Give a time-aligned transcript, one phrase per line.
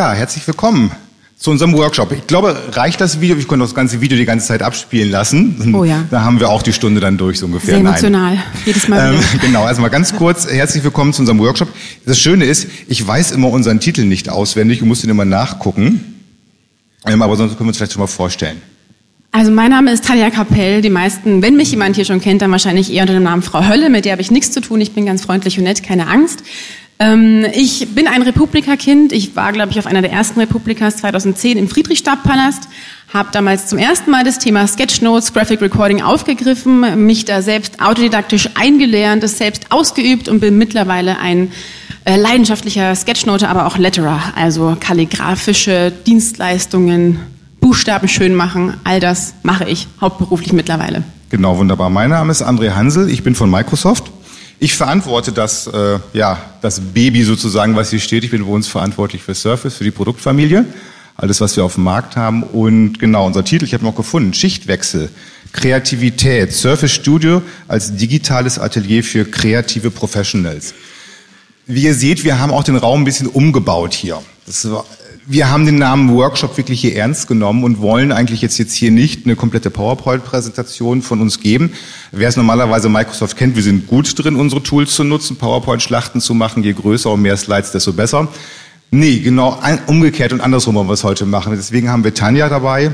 [0.00, 0.92] Ja, herzlich willkommen
[1.36, 2.12] zu unserem Workshop.
[2.12, 3.36] Ich glaube, reicht das Video?
[3.36, 5.74] Ich konnte das ganze Video die ganze Zeit abspielen lassen.
[5.74, 6.06] Oh ja.
[6.10, 7.74] Da haben wir auch die Stunde dann durch, so ungefähr.
[7.74, 8.36] Sehr emotional.
[8.36, 8.42] Nein.
[8.64, 9.12] Jedes Mal.
[9.12, 10.50] Ähm, genau, also mal ganz kurz.
[10.50, 11.68] Herzlich willkommen zu unserem Workshop.
[12.06, 16.22] Das Schöne ist, ich weiß immer unseren Titel nicht auswendig und muss den immer nachgucken.
[17.04, 18.56] Ähm, aber sonst können wir uns vielleicht schon mal vorstellen.
[19.32, 20.80] Also mein Name ist Talia Kapell.
[20.80, 23.68] Die meisten, wenn mich jemand hier schon kennt, dann wahrscheinlich eher unter dem Namen Frau
[23.68, 23.90] Hölle.
[23.90, 24.80] Mit der habe ich nichts zu tun.
[24.80, 26.42] Ich bin ganz freundlich und nett, keine Angst.
[27.00, 29.12] Ähm, ich bin ein Republikakind.
[29.12, 32.68] Ich war, glaube ich, auf einer der ersten Republikas 2010 im Friedrichstadtpalast.
[33.12, 38.50] Habe damals zum ersten Mal das Thema Sketchnotes, Graphic Recording aufgegriffen, mich da selbst autodidaktisch
[38.54, 41.50] eingelernt, es selbst ausgeübt und bin mittlerweile ein
[42.04, 47.18] äh, leidenschaftlicher Sketchnote, aber auch Letterer, also kalligraphische Dienstleistungen,
[47.60, 51.02] Buchstaben schön machen, all das mache ich hauptberuflich mittlerweile.
[51.30, 51.90] Genau, wunderbar.
[51.90, 54.10] Mein Name ist André Hansel, ich bin von Microsoft
[54.62, 58.24] ich verantworte das, äh, ja, das Baby sozusagen, was hier steht.
[58.24, 60.66] Ich bin bei uns verantwortlich für Surface, für die Produktfamilie,
[61.16, 62.42] alles, was wir auf dem Markt haben.
[62.42, 65.08] Und genau, unser Titel, ich habe noch gefunden, Schichtwechsel,
[65.52, 70.74] Kreativität, Surface Studio als digitales Atelier für kreative Professionals.
[71.66, 74.22] Wie ihr seht, wir haben auch den Raum ein bisschen umgebaut hier.
[74.44, 74.68] Das
[75.30, 78.90] wir haben den Namen Workshop wirklich hier ernst genommen und wollen eigentlich jetzt, jetzt hier
[78.90, 81.72] nicht eine komplette PowerPoint-Präsentation von uns geben.
[82.10, 86.34] Wer es normalerweise Microsoft kennt, wir sind gut drin, unsere Tools zu nutzen, PowerPoint-Schlachten zu
[86.34, 86.64] machen.
[86.64, 88.26] Je größer und mehr Slides, desto besser.
[88.90, 91.52] Nee, genau umgekehrt und andersrum wollen wir es heute machen.
[91.54, 92.90] Deswegen haben wir Tanja dabei.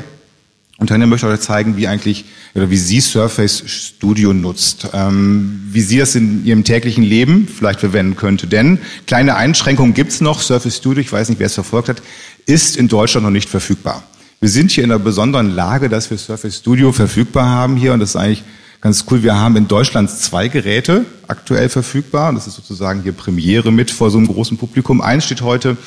[0.79, 5.81] Und Tanja möchte euch zeigen, wie eigentlich, oder wie sie Surface Studio nutzt, ähm, wie
[5.81, 8.47] sie es in ihrem täglichen Leben vielleicht verwenden könnte.
[8.47, 10.43] Denn kleine Einschränkungen gibt's noch.
[10.43, 12.03] Surface Studio, ich weiß nicht, wer es verfolgt hat,
[12.45, 14.03] ist in Deutschland noch nicht verfügbar.
[14.39, 18.01] Wir sind hier in einer besonderen Lage, dass wir Surface Studio verfügbar haben hier und
[18.01, 18.45] das ist eigentlich
[18.83, 19.23] ganz cool.
[19.23, 24.11] Wir haben in Deutschland zwei Geräte aktuell verfügbar das ist sozusagen hier Premiere mit vor
[24.11, 25.01] so einem großen Publikum.
[25.01, 25.79] Eins steht heute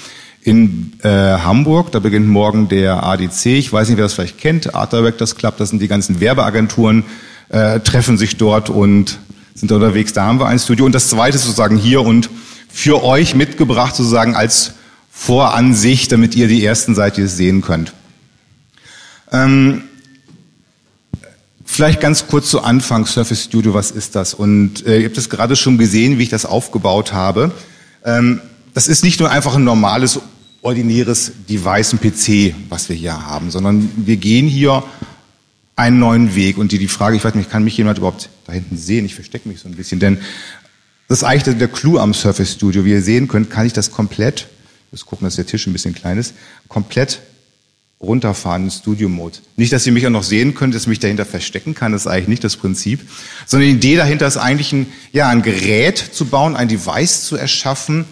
[0.41, 3.47] in äh, Hamburg, da beginnt morgen der ADC.
[3.47, 7.03] Ich weiß nicht, wer das vielleicht kennt, Art Directors Club, das sind die ganzen Werbeagenturen,
[7.49, 9.19] äh, treffen sich dort und
[9.53, 10.13] sind unterwegs.
[10.13, 12.29] Da haben wir ein Studio und das zweite ist sozusagen hier und
[12.69, 14.73] für euch mitgebracht sozusagen als
[15.11, 17.93] Voransicht, damit ihr die ersten Seite sehen könnt.
[19.31, 19.83] Ähm,
[21.65, 24.33] vielleicht ganz kurz zu Anfang, Surface Studio, was ist das?
[24.33, 27.51] Und äh, ihr habt es gerade schon gesehen, wie ich das aufgebaut habe.
[28.05, 28.41] Ähm,
[28.79, 30.21] das ist nicht nur einfach ein normales,
[30.61, 34.85] ordinäres Device, ein PC, was wir hier haben, sondern wir gehen hier
[35.75, 36.57] einen neuen Weg.
[36.57, 39.03] Und die, die Frage, ich weiß nicht, kann mich jemand überhaupt da hinten sehen?
[39.03, 40.19] Ich verstecke mich so ein bisschen, denn
[41.09, 42.85] das ist eigentlich der Clou am Surface Studio.
[42.85, 44.47] Wie ihr sehen könnt, kann ich das komplett
[44.91, 46.33] muss gucken, dass der Tisch ein bisschen klein ist,
[46.69, 47.19] komplett
[47.99, 49.39] runterfahren in Studio-Mode.
[49.57, 52.03] Nicht, dass ihr mich auch noch sehen könnt, dass ich mich dahinter verstecken kann, das
[52.03, 53.01] ist eigentlich nicht das Prinzip,
[53.45, 57.35] sondern die Idee dahinter ist eigentlich ein, ja, ein Gerät zu bauen, ein Device zu
[57.35, 58.05] erschaffen,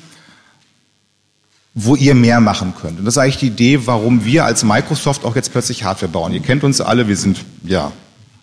[1.79, 2.97] wo ihr mehr machen könnt.
[2.97, 6.33] Und das ist eigentlich die Idee, warum wir als Microsoft auch jetzt plötzlich Hardware bauen.
[6.33, 7.91] Ihr kennt uns alle, wir sind, ja,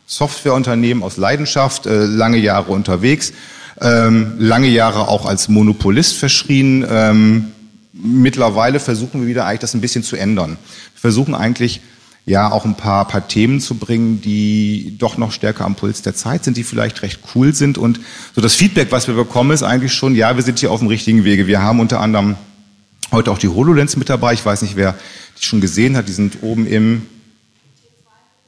[0.06, 3.32] Softwareunternehmen aus Leidenschaft, äh, lange Jahre unterwegs,
[3.80, 7.46] ähm, lange Jahre auch als Monopolist verschrien, ähm,
[7.92, 10.56] mittlerweile versuchen wir wieder eigentlich das ein bisschen zu ändern.
[10.94, 11.80] Wir versuchen eigentlich
[12.26, 16.14] ja auch ein paar, paar Themen zu bringen, die doch noch stärker am Puls der
[16.14, 17.78] Zeit sind, die vielleicht recht cool sind.
[17.78, 17.98] Und
[18.32, 20.88] so das Feedback, was wir bekommen, ist eigentlich schon, ja, wir sind hier auf dem
[20.88, 21.48] richtigen Wege.
[21.48, 22.36] Wir haben unter anderem
[23.12, 24.34] heute auch die HoloLens mit dabei.
[24.34, 24.94] Ich weiß nicht, wer
[25.38, 26.08] die schon gesehen hat.
[26.08, 27.06] Die sind oben im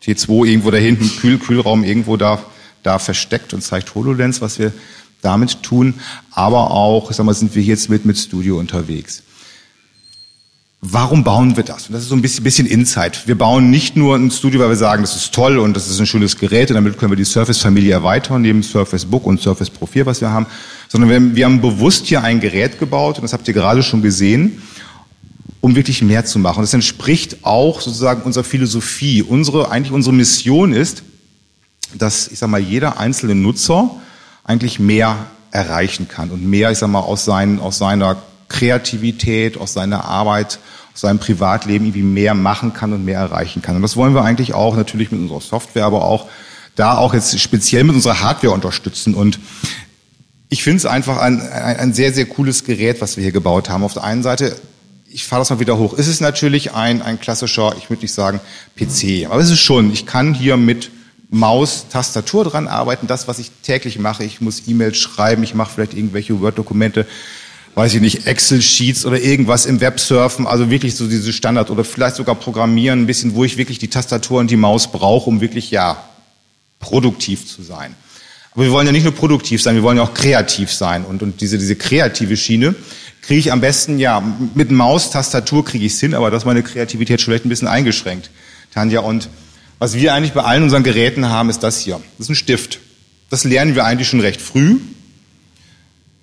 [0.05, 2.43] T2 irgendwo da hinten, Kühl, Kühlraum irgendwo da,
[2.83, 4.73] da versteckt und zeigt HoloLens, was wir
[5.23, 5.95] damit tun.
[6.31, 9.23] Aber auch, ich sag mal, sind wir jetzt mit, mit Studio unterwegs.
[10.83, 11.89] Warum bauen wir das?
[11.89, 13.27] Und das ist so ein bisschen, bisschen Insight.
[13.27, 15.99] Wir bauen nicht nur ein Studio, weil wir sagen, das ist toll und das ist
[15.99, 19.71] ein schönes Gerät und damit können wir die Surface-Familie erweitern, neben Surface Book und Surface
[19.71, 20.47] Pro 4, was wir haben,
[20.89, 24.03] sondern wir, wir haben bewusst hier ein Gerät gebaut und das habt ihr gerade schon
[24.03, 24.63] gesehen,
[25.61, 26.61] um wirklich mehr zu machen.
[26.61, 29.23] Das entspricht auch sozusagen unserer Philosophie.
[29.23, 31.03] Unsere, eigentlich unsere Mission ist,
[31.95, 33.91] dass, ich sag mal, jeder einzelne Nutzer
[34.45, 38.17] eigentlich mehr erreichen kann und mehr, ich sag mal, aus, seinen, aus seiner
[38.49, 40.59] Kreativität, aus seiner Arbeit,
[40.95, 43.77] aus seinem Privatleben irgendwie mehr machen kann und mehr erreichen kann.
[43.77, 46.27] Und das wollen wir eigentlich auch natürlich mit unserer Software, aber auch
[46.75, 49.15] da auch jetzt speziell mit unserer Hardware unterstützen.
[49.15, 49.39] Und
[50.49, 53.69] ich finde es einfach ein, ein, ein, sehr, sehr cooles Gerät, was wir hier gebaut
[53.69, 53.83] haben.
[53.83, 54.57] Auf der einen Seite,
[55.11, 58.13] ich fahre das mal wieder hoch, ist es natürlich ein, ein klassischer, ich würde nicht
[58.13, 58.41] sagen
[58.77, 60.91] PC, aber es ist schon, ich kann hier mit
[61.29, 64.23] Maus, Tastatur dran arbeiten, das, was ich täglich mache.
[64.23, 67.07] Ich muss E-Mails schreiben, ich mache vielleicht irgendwelche Word-Dokumente
[67.77, 71.85] weiß ich nicht, Excel-Sheets oder irgendwas im Web surfen, also wirklich so diese Standard oder
[71.85, 75.43] vielleicht sogar programmieren, ein bisschen, wo ich wirklich die Tastatur und die Maus brauche, um
[75.43, 76.03] wirklich, ja,
[76.81, 77.95] produktiv zu sein.
[78.53, 81.05] Aber wir wollen ja nicht nur produktiv sein, wir wollen ja auch kreativ sein.
[81.05, 82.75] Und, und diese, diese kreative Schiene
[83.21, 84.23] kriege ich am besten, ja,
[84.55, 87.51] mit Maus, Tastatur kriege ich es hin, aber das ist meine Kreativität schon vielleicht ein
[87.51, 88.31] bisschen eingeschränkt,
[88.73, 89.01] Tanja.
[89.01, 89.29] Und
[89.79, 92.01] was wir eigentlich bei allen unseren Geräten haben, ist das hier.
[92.17, 92.79] Das ist ein Stift.
[93.29, 94.77] Das lernen wir eigentlich schon recht früh,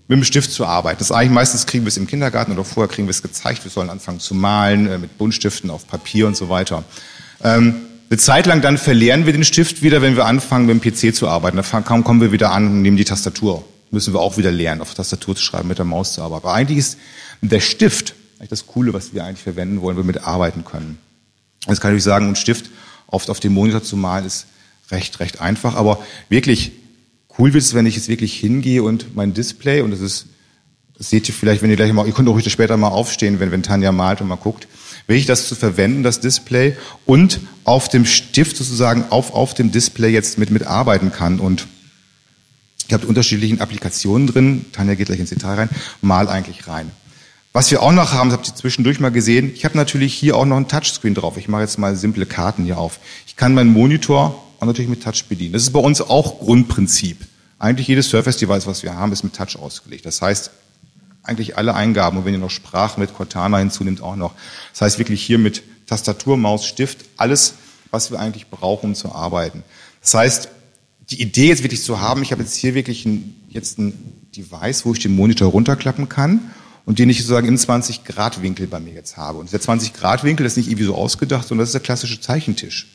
[0.08, 1.00] mit dem Stift zu arbeiten.
[1.00, 3.64] Das ist eigentlich meistens kriegen wir es im Kindergarten oder vorher kriegen wir es gezeigt.
[3.64, 6.84] Wir sollen anfangen zu malen äh, mit Buntstiften auf Papier und so weiter.
[7.44, 7.76] Ähm,
[8.10, 11.16] eine Zeit lang dann verlieren wir den Stift wieder, wenn wir anfangen mit dem PC
[11.16, 11.58] zu arbeiten.
[11.58, 13.66] Dann kommen wir wieder an und nehmen die Tastatur.
[13.92, 16.46] Müssen wir auch wieder lernen, auf Tastatur zu schreiben, mit der Maus zu arbeiten.
[16.46, 16.98] Aber eigentlich ist
[17.42, 18.14] der Stift
[18.44, 20.98] eigentlich das Coole, was wir eigentlich verwenden wollen, wir mit arbeiten können.
[21.68, 22.70] Jetzt kann ich sagen, ein Stift
[23.08, 24.48] oft auf dem Monitor zu malen ist
[24.92, 25.76] recht, recht einfach.
[25.76, 26.74] Aber wirklich
[27.38, 30.28] cool wird es, wenn ich jetzt wirklich hingehe und mein Display, und das ist,
[30.98, 33.52] das seht ihr vielleicht, wenn ihr gleich mal, ihr könnt auch später mal aufstehen, wenn,
[33.52, 34.68] wenn Tanja malt und mal guckt,
[35.18, 36.76] ich das zu verwenden, das Display,
[37.06, 40.64] und auf dem Stift sozusagen auf, auf dem Display jetzt mit, mit
[41.12, 41.40] kann.
[41.40, 41.68] Und
[42.88, 45.70] ich habe unterschiedlichen Applikationen drin, Tanja geht gleich ins Detail rein,
[46.02, 46.92] mal eigentlich rein.
[47.54, 50.36] Was wir auch noch haben, das habt ihr zwischendurch mal gesehen, ich habe natürlich hier
[50.36, 51.38] auch noch ein Touchscreen drauf.
[51.38, 53.00] Ich mache jetzt mal simple Karten hier auf.
[53.28, 55.54] Ich kann meinen Monitor auch natürlich mit Touch bedienen.
[55.54, 57.18] Das ist bei uns auch Grundprinzip.
[57.60, 60.06] Eigentlich jedes Surface-Device, was wir haben, ist mit Touch ausgelegt.
[60.06, 60.52] Das heißt,
[61.24, 64.34] eigentlich alle Eingaben, und wenn ihr noch Sprache mit Cortana hinzunimmt, auch noch.
[64.72, 67.56] Das heißt wirklich hier mit Tastatur, Maus, Stift, alles,
[67.92, 69.64] was wir eigentlich brauchen, um zu arbeiten.
[70.02, 70.50] Das heißt,
[71.10, 73.94] die Idee jetzt wirklich zu haben, ich habe jetzt hier wirklich ein, jetzt ein
[74.36, 76.52] Device, wo ich den Monitor runterklappen kann
[76.86, 79.40] und den ich sozusagen im 20 Grad Winkel bei mir jetzt habe.
[79.40, 82.20] Und der 20 Grad Winkel ist nicht irgendwie so ausgedacht, sondern das ist der klassische
[82.20, 82.88] Zeichentisch.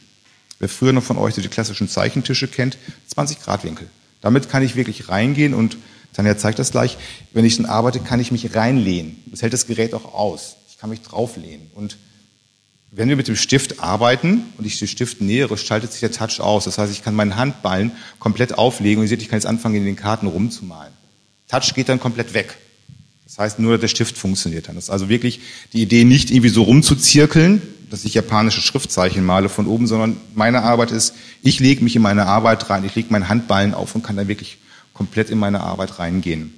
[0.58, 3.88] Wer früher noch von euch die klassischen Zeichentische kennt, 20 Grad Winkel.
[4.20, 5.76] Damit kann ich wirklich reingehen und
[6.12, 6.98] Tanja zeigt das gleich.
[7.32, 9.22] Wenn ich dann arbeite, kann ich mich reinlehnen.
[9.26, 10.56] Das hält das Gerät auch aus.
[10.68, 11.70] Ich kann mich drauflehnen.
[11.74, 11.96] Und
[12.90, 16.40] wenn wir mit dem Stift arbeiten und ich den Stift nähere, schaltet sich der Touch
[16.40, 16.64] aus.
[16.64, 19.76] Das heißt, ich kann meinen Handballen komplett auflegen und ihr seht, ich kann jetzt anfangen,
[19.76, 20.92] in den Karten rumzumalen.
[21.48, 22.56] Touch geht dann komplett weg.
[23.38, 24.74] Das heißt, nur der Stift funktioniert dann.
[24.74, 25.38] Das ist also wirklich
[25.72, 30.62] die Idee, nicht irgendwie so rumzuzirkeln, dass ich japanische Schriftzeichen male von oben, sondern meine
[30.64, 31.14] Arbeit ist,
[31.44, 34.26] ich lege mich in meine Arbeit rein, ich lege meinen Handballen auf und kann dann
[34.26, 34.58] wirklich
[34.92, 36.52] komplett in meine Arbeit reingehen.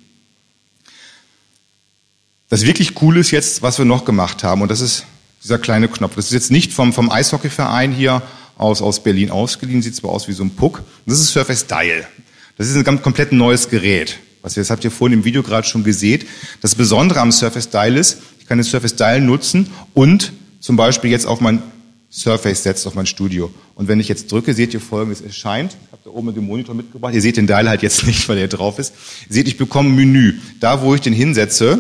[2.49, 5.05] Das wirklich Coole ist jetzt, was wir noch gemacht haben, und das ist
[5.45, 6.15] dieser kleine Knopf.
[6.15, 8.23] Das ist jetzt nicht vom, vom Eishockeyverein hier
[8.57, 10.83] aus, aus Berlin ausgeliehen, sieht zwar aus wie so ein Puck.
[11.05, 12.09] Das ist Surface Dial.
[12.57, 14.19] Das ist ein ganz komplett neues Gerät.
[14.43, 16.25] Was ihr, das habt ihr vorhin im Video gerade schon gesehen.
[16.61, 21.11] Das Besondere am Surface Dial ist, ich kann den Surface Dial nutzen und zum Beispiel
[21.11, 21.63] jetzt auf mein
[22.11, 23.53] Surface setzt auf mein Studio.
[23.77, 25.77] Und wenn ich jetzt drücke, seht ihr folgendes erscheint.
[25.87, 27.15] Ich habe da oben den Monitor mitgebracht.
[27.15, 28.93] Ihr seht den Dial halt jetzt nicht, weil er drauf ist.
[29.29, 30.35] Ihr seht, ich bekomme ein Menü.
[30.59, 31.79] Da, wo ich den hinsetze,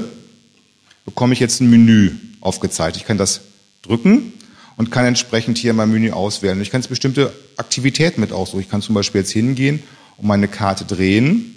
[1.05, 2.97] bekomme ich jetzt ein Menü aufgezeigt.
[2.97, 3.41] Ich kann das
[3.83, 4.33] drücken
[4.77, 6.61] und kann entsprechend hier mein Menü auswählen.
[6.61, 8.61] Ich kann jetzt bestimmte Aktivitäten mit aussuchen.
[8.61, 9.83] Ich kann zum Beispiel jetzt hingehen
[10.17, 11.57] und meine Karte drehen,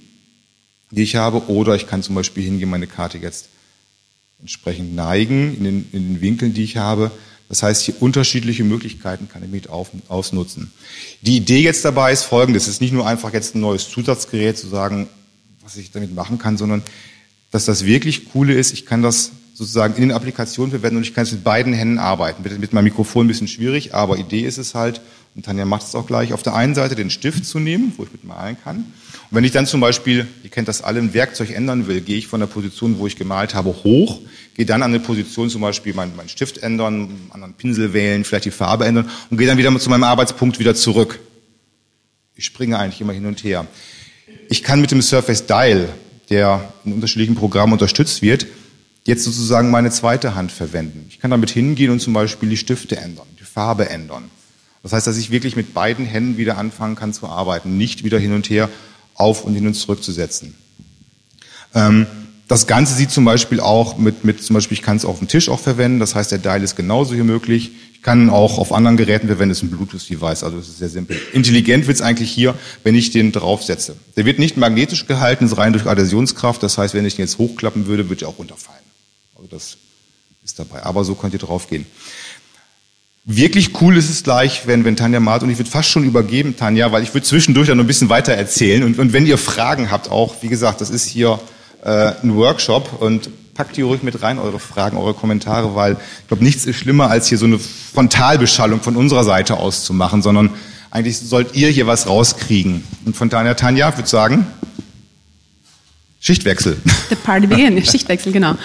[0.93, 3.49] die ich habe, oder ich kann zum Beispiel hingehen, meine Karte jetzt
[4.39, 7.11] entsprechend neigen in den, in den Winkeln, die ich habe.
[7.49, 10.71] Das heißt, hier unterschiedliche Möglichkeiten kann ich mit auf, ausnutzen.
[11.21, 12.63] Die Idee jetzt dabei ist folgendes.
[12.63, 15.07] Es ist nicht nur einfach jetzt ein neues Zusatzgerät zu sagen,
[15.61, 16.83] was ich damit machen kann, sondern
[17.51, 21.13] dass das wirklich coole ist, ich kann das sozusagen in den Applikationen verwenden und ich
[21.13, 22.41] kann es mit beiden Händen arbeiten.
[22.43, 25.01] Mit, mit meinem Mikrofon ein bisschen schwierig, aber Idee ist es halt,
[25.35, 28.03] und Tanja macht es auch gleich, auf der einen Seite den Stift zu nehmen, wo
[28.03, 28.77] ich mit malen kann.
[28.77, 32.17] Und wenn ich dann zum Beispiel, ihr kennt das alle, ein Werkzeug ändern will, gehe
[32.17, 34.19] ich von der Position, wo ich gemalt habe, hoch
[34.55, 38.23] gehe dann an eine Position, zum Beispiel meinen mein Stift ändern, einen anderen Pinsel wählen,
[38.23, 41.19] vielleicht die Farbe ändern und gehe dann wieder zu meinem Arbeitspunkt wieder zurück.
[42.35, 43.67] Ich springe eigentlich immer hin und her.
[44.49, 45.89] Ich kann mit dem Surface Dial,
[46.29, 48.45] der in unterschiedlichen Programmen unterstützt wird,
[49.05, 51.05] jetzt sozusagen meine zweite Hand verwenden.
[51.09, 54.29] Ich kann damit hingehen und zum Beispiel die Stifte ändern, die Farbe ändern.
[54.83, 58.19] Das heißt, dass ich wirklich mit beiden Händen wieder anfangen kann zu arbeiten, nicht wieder
[58.19, 58.69] hin und her
[59.15, 60.55] auf und hin und zurück zu setzen.
[61.73, 62.05] Ähm,
[62.47, 65.27] das Ganze sieht zum Beispiel auch mit, mit zum Beispiel, ich kann es auf dem
[65.29, 67.71] Tisch auch verwenden, das heißt, der Dial ist genauso hier möglich.
[67.93, 70.89] Ich kann auch auf anderen Geräten verwenden, es ist ein Bluetooth-Device, also es ist sehr
[70.89, 71.17] simpel.
[71.31, 73.95] Intelligent wird es eigentlich hier, wenn ich den draufsetze.
[74.17, 77.37] Der wird nicht magnetisch gehalten, ist rein durch Adhäsionskraft, das heißt, wenn ich den jetzt
[77.37, 78.83] hochklappen würde, würde er auch runterfallen.
[79.37, 79.77] Also das
[80.43, 81.85] ist dabei, aber so könnt ihr draufgehen.
[83.25, 86.57] Wirklich cool ist es gleich, wenn, wenn Tanja malt und ich würde fast schon übergeben,
[86.57, 88.83] Tanja, weil ich würde zwischendurch dann noch ein bisschen weiter erzählen.
[88.83, 91.39] Und, und wenn ihr Fragen habt auch, wie gesagt, das ist hier
[91.83, 91.89] äh,
[92.21, 93.01] einen Workshop.
[93.01, 96.77] Und packt die ruhig mit rein, eure Fragen, eure Kommentare, weil ich glaube, nichts ist
[96.77, 100.49] schlimmer, als hier so eine Frontalbeschallung von unserer Seite aus zu machen, sondern
[100.91, 102.83] eigentlich sollt ihr hier was rauskriegen.
[103.05, 104.47] Und von daher, Tanja, würde sagen,
[106.23, 106.77] Schichtwechsel.
[107.09, 108.55] The party begin, Schichtwechsel, genau.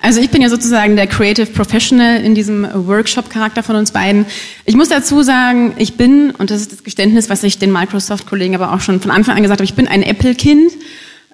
[0.00, 4.24] Also ich bin ja sozusagen der Creative Professional in diesem Workshop-Charakter von uns beiden.
[4.66, 8.54] Ich muss dazu sagen, ich bin, und das ist das Geständnis, was ich den Microsoft-Kollegen
[8.54, 10.70] aber auch schon von Anfang an gesagt habe, ich bin ein Apple-Kind.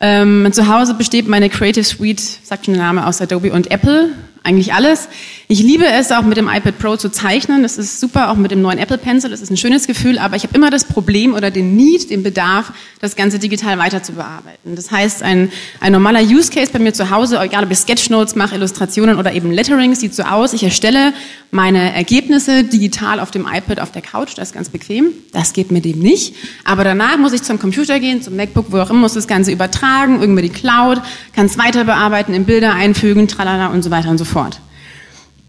[0.00, 4.08] Ähm, zu Hause besteht meine Creative Suite, sagt schon der Name, aus Adobe und Apple
[4.42, 5.08] eigentlich alles.
[5.46, 7.62] Ich liebe es auch mit dem iPad Pro zu zeichnen.
[7.62, 9.28] Das ist super, auch mit dem neuen Apple Pencil.
[9.28, 12.22] Das ist ein schönes Gefühl, aber ich habe immer das Problem oder den Need, den
[12.22, 14.74] Bedarf, das Ganze digital weiter zu bearbeiten.
[14.74, 18.36] Das heißt, ein, ein normaler Use Case bei mir zu Hause, egal ob ich Sketchnotes
[18.36, 20.54] mache, Illustrationen oder eben Lettering, sieht so aus.
[20.54, 21.12] Ich erstelle
[21.50, 24.32] meine Ergebnisse digital auf dem iPad auf der Couch.
[24.36, 25.10] Das ist ganz bequem.
[25.32, 26.34] Das geht mit dem nicht.
[26.64, 29.52] Aber danach muss ich zum Computer gehen, zum MacBook, wo auch immer, muss das Ganze
[29.52, 31.02] übertragen, irgendwie die Cloud,
[31.36, 34.58] kann es weiter bearbeiten, in Bilder einfügen, tralala und so weiter und so fort.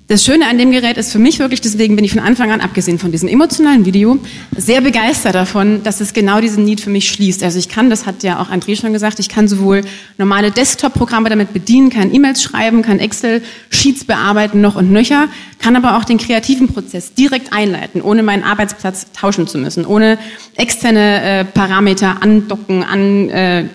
[0.07, 2.61] Das Schöne an dem Gerät ist für mich wirklich, deswegen bin ich von Anfang an,
[2.61, 4.19] abgesehen von diesem emotionalen Video,
[4.55, 7.41] sehr begeistert davon, dass es genau diesen Need für mich schließt.
[7.41, 9.81] Also ich kann, das hat ja auch André schon gesagt, ich kann sowohl
[10.19, 15.97] normale Desktop-Programme damit bedienen, kann E-Mails schreiben, kann Excel-Sheets bearbeiten, noch und nöcher, kann aber
[15.97, 20.19] auch den kreativen Prozess direkt einleiten, ohne meinen Arbeitsplatz tauschen zu müssen, ohne
[20.55, 23.29] externe äh, Parameter andocken, an...
[23.29, 23.65] Äh,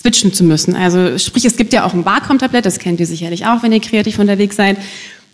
[0.00, 0.76] switchen zu müssen.
[0.76, 3.80] Also sprich, es gibt ja auch ein Barcom-Tablet, das kennt ihr sicherlich auch, wenn ihr
[3.80, 4.76] kreativ unterwegs seid.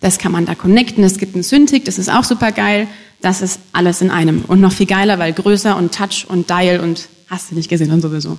[0.01, 1.03] Das kann man da connecten.
[1.03, 2.87] Es gibt ein Syntic, das ist auch super geil.
[3.21, 4.43] Das ist alles in einem.
[4.47, 7.91] Und noch viel geiler, weil größer und Touch und Dial und hast du nicht gesehen
[7.91, 8.37] und sowieso.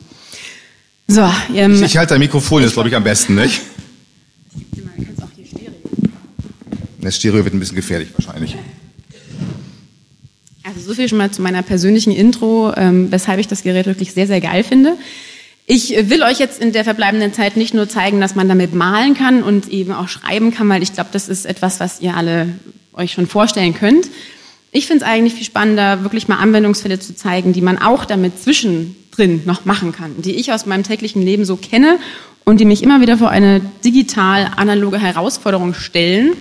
[1.07, 3.62] So, ähm, ich, halte dein Mikrofon jetzt, glaube ich, am besten, nicht?
[7.00, 8.57] Das Stereo wird ein bisschen gefährlich wahrscheinlich.
[10.62, 14.12] Also so viel schon mal zu meiner persönlichen Intro, ähm, weshalb ich das Gerät wirklich
[14.12, 14.97] sehr, sehr geil finde.
[15.66, 19.14] Ich will euch jetzt in der verbleibenden Zeit nicht nur zeigen, dass man damit malen
[19.14, 22.49] kann und eben auch schreiben kann, weil ich glaube, das ist etwas, was ihr alle
[22.92, 24.09] euch schon vorstellen könnt.
[24.73, 28.42] Ich finde es eigentlich viel spannender, wirklich mal Anwendungsfälle zu zeigen, die man auch damit
[28.42, 31.99] zwischendrin noch machen kann, die ich aus meinem täglichen Leben so kenne
[32.45, 36.33] und die mich immer wieder vor eine digital-analoge Herausforderung stellen.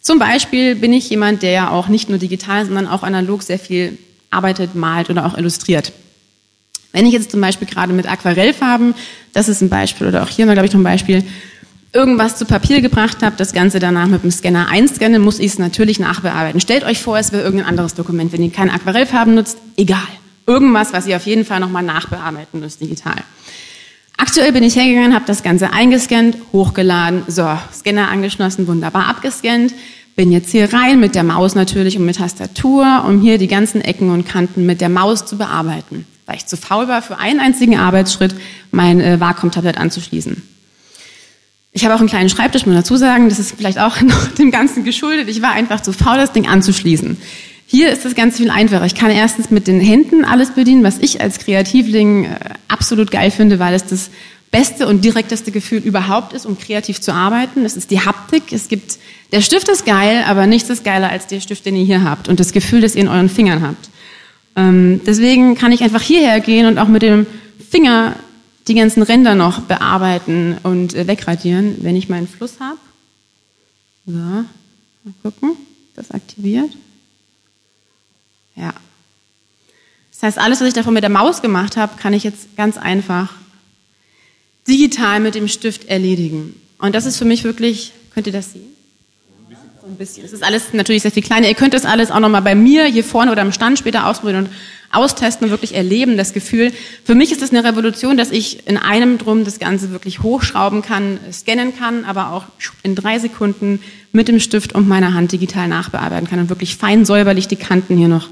[0.00, 3.58] Zum Beispiel bin ich jemand, der ja auch nicht nur digital, sondern auch analog sehr
[3.58, 3.98] viel
[4.30, 5.92] arbeitet, malt oder auch illustriert.
[6.94, 8.94] Wenn ich jetzt zum Beispiel gerade mit Aquarellfarben,
[9.32, 11.24] das ist ein Beispiel, oder auch hier mal, glaube ich, noch ein Beispiel,
[11.92, 15.58] irgendwas zu Papier gebracht habe, das Ganze danach mit dem Scanner einscannen, muss ich es
[15.58, 16.60] natürlich nachbearbeiten.
[16.60, 18.32] Stellt euch vor, es wäre irgendein anderes Dokument.
[18.32, 20.06] Wenn ihr keine Aquarellfarben nutzt, egal.
[20.46, 23.16] Irgendwas, was ihr auf jeden Fall nochmal nachbearbeiten müsst, digital.
[24.16, 29.74] Aktuell bin ich hergegangen, habe das Ganze eingescannt, hochgeladen, so, Scanner angeschlossen, wunderbar abgescannt.
[30.14, 33.80] Bin jetzt hier rein mit der Maus natürlich und mit Tastatur, um hier die ganzen
[33.80, 37.40] Ecken und Kanten mit der Maus zu bearbeiten weil ich zu faul war, für einen
[37.40, 38.34] einzigen Arbeitsschritt
[38.70, 40.42] mein äh, Wacom-Tablet anzuschließen.
[41.72, 44.50] Ich habe auch einen kleinen Schreibtisch, muss dazu sagen, das ist vielleicht auch noch dem
[44.50, 45.28] Ganzen geschuldet.
[45.28, 47.16] Ich war einfach zu faul, das Ding anzuschließen.
[47.66, 48.84] Hier ist das Ganze viel einfacher.
[48.84, 52.38] Ich kann erstens mit den Händen alles bedienen, was ich als Kreativling äh,
[52.68, 54.10] absolut geil finde, weil es das
[54.50, 57.64] beste und direkteste Gefühl überhaupt ist, um kreativ zu arbeiten.
[57.64, 58.52] Es ist die Haptik.
[58.52, 58.98] Es gibt,
[59.32, 62.28] der Stift ist geil, aber nichts ist geiler als der Stift, den ihr hier habt
[62.28, 63.90] und das Gefühl, das ihr in euren Fingern habt.
[64.56, 67.26] Ähm, deswegen kann ich einfach hierher gehen und auch mit dem
[67.70, 68.16] Finger
[68.68, 72.78] die ganzen Ränder noch bearbeiten und äh, wegradieren, wenn ich meinen Fluss habe.
[74.06, 74.44] So, mal
[75.22, 75.56] gucken,
[75.96, 76.70] das aktiviert.
[78.56, 78.72] Ja.
[80.12, 82.78] Das heißt, alles, was ich davon mit der Maus gemacht habe, kann ich jetzt ganz
[82.78, 83.34] einfach
[84.68, 86.54] digital mit dem Stift erledigen.
[86.78, 88.73] Und das ist für mich wirklich, könnt ihr das sehen?
[89.84, 90.24] So ein bisschen.
[90.24, 91.46] Es ist alles natürlich sehr viel kleiner.
[91.46, 94.46] Ihr könnt das alles auch nochmal bei mir hier vorne oder am Stand später ausprobieren
[94.46, 94.50] und
[94.92, 96.72] austesten und wirklich erleben, das Gefühl.
[97.04, 100.80] Für mich ist es eine Revolution, dass ich in einem Drum das Ganze wirklich hochschrauben
[100.80, 102.44] kann, scannen kann, aber auch
[102.82, 107.04] in drei Sekunden mit dem Stift und meiner Hand digital nachbearbeiten kann und wirklich fein
[107.04, 108.30] säuberlich die Kanten hier noch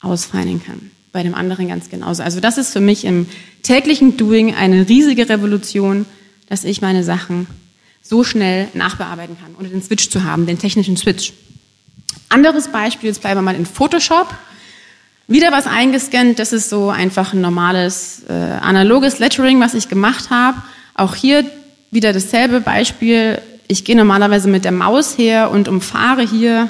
[0.00, 0.92] ausfeinen kann.
[1.10, 2.22] Bei dem anderen ganz genauso.
[2.22, 3.26] Also das ist für mich im
[3.64, 6.06] täglichen Doing eine riesige Revolution,
[6.48, 7.48] dass ich meine Sachen
[8.02, 11.32] so schnell nachbearbeiten kann, ohne den Switch zu haben, den technischen Switch.
[12.28, 14.28] Anderes Beispiel, jetzt bleiben wir mal in Photoshop.
[15.26, 20.30] Wieder was eingescannt, das ist so einfach ein normales äh, analoges Lettering, was ich gemacht
[20.30, 20.60] habe.
[20.94, 21.44] Auch hier
[21.90, 23.40] wieder dasselbe Beispiel.
[23.68, 26.68] Ich gehe normalerweise mit der Maus her und umfahre hier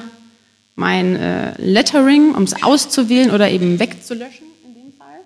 [0.75, 5.21] mein äh, Lettering, um es auszuwählen oder eben wegzulöschen in dem Fall.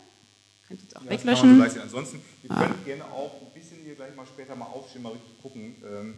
[0.67, 1.61] Könnt ihr es auch ja, weglöschen.
[1.61, 2.85] Ansonsten, wir können ah.
[2.85, 5.75] gerne auch ein bisschen hier gleich mal später mal aufstehen, mal richtig gucken.
[5.83, 6.13] Ähm,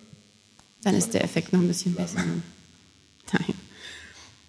[0.88, 2.20] Dann ist der Effekt noch ein bisschen besser.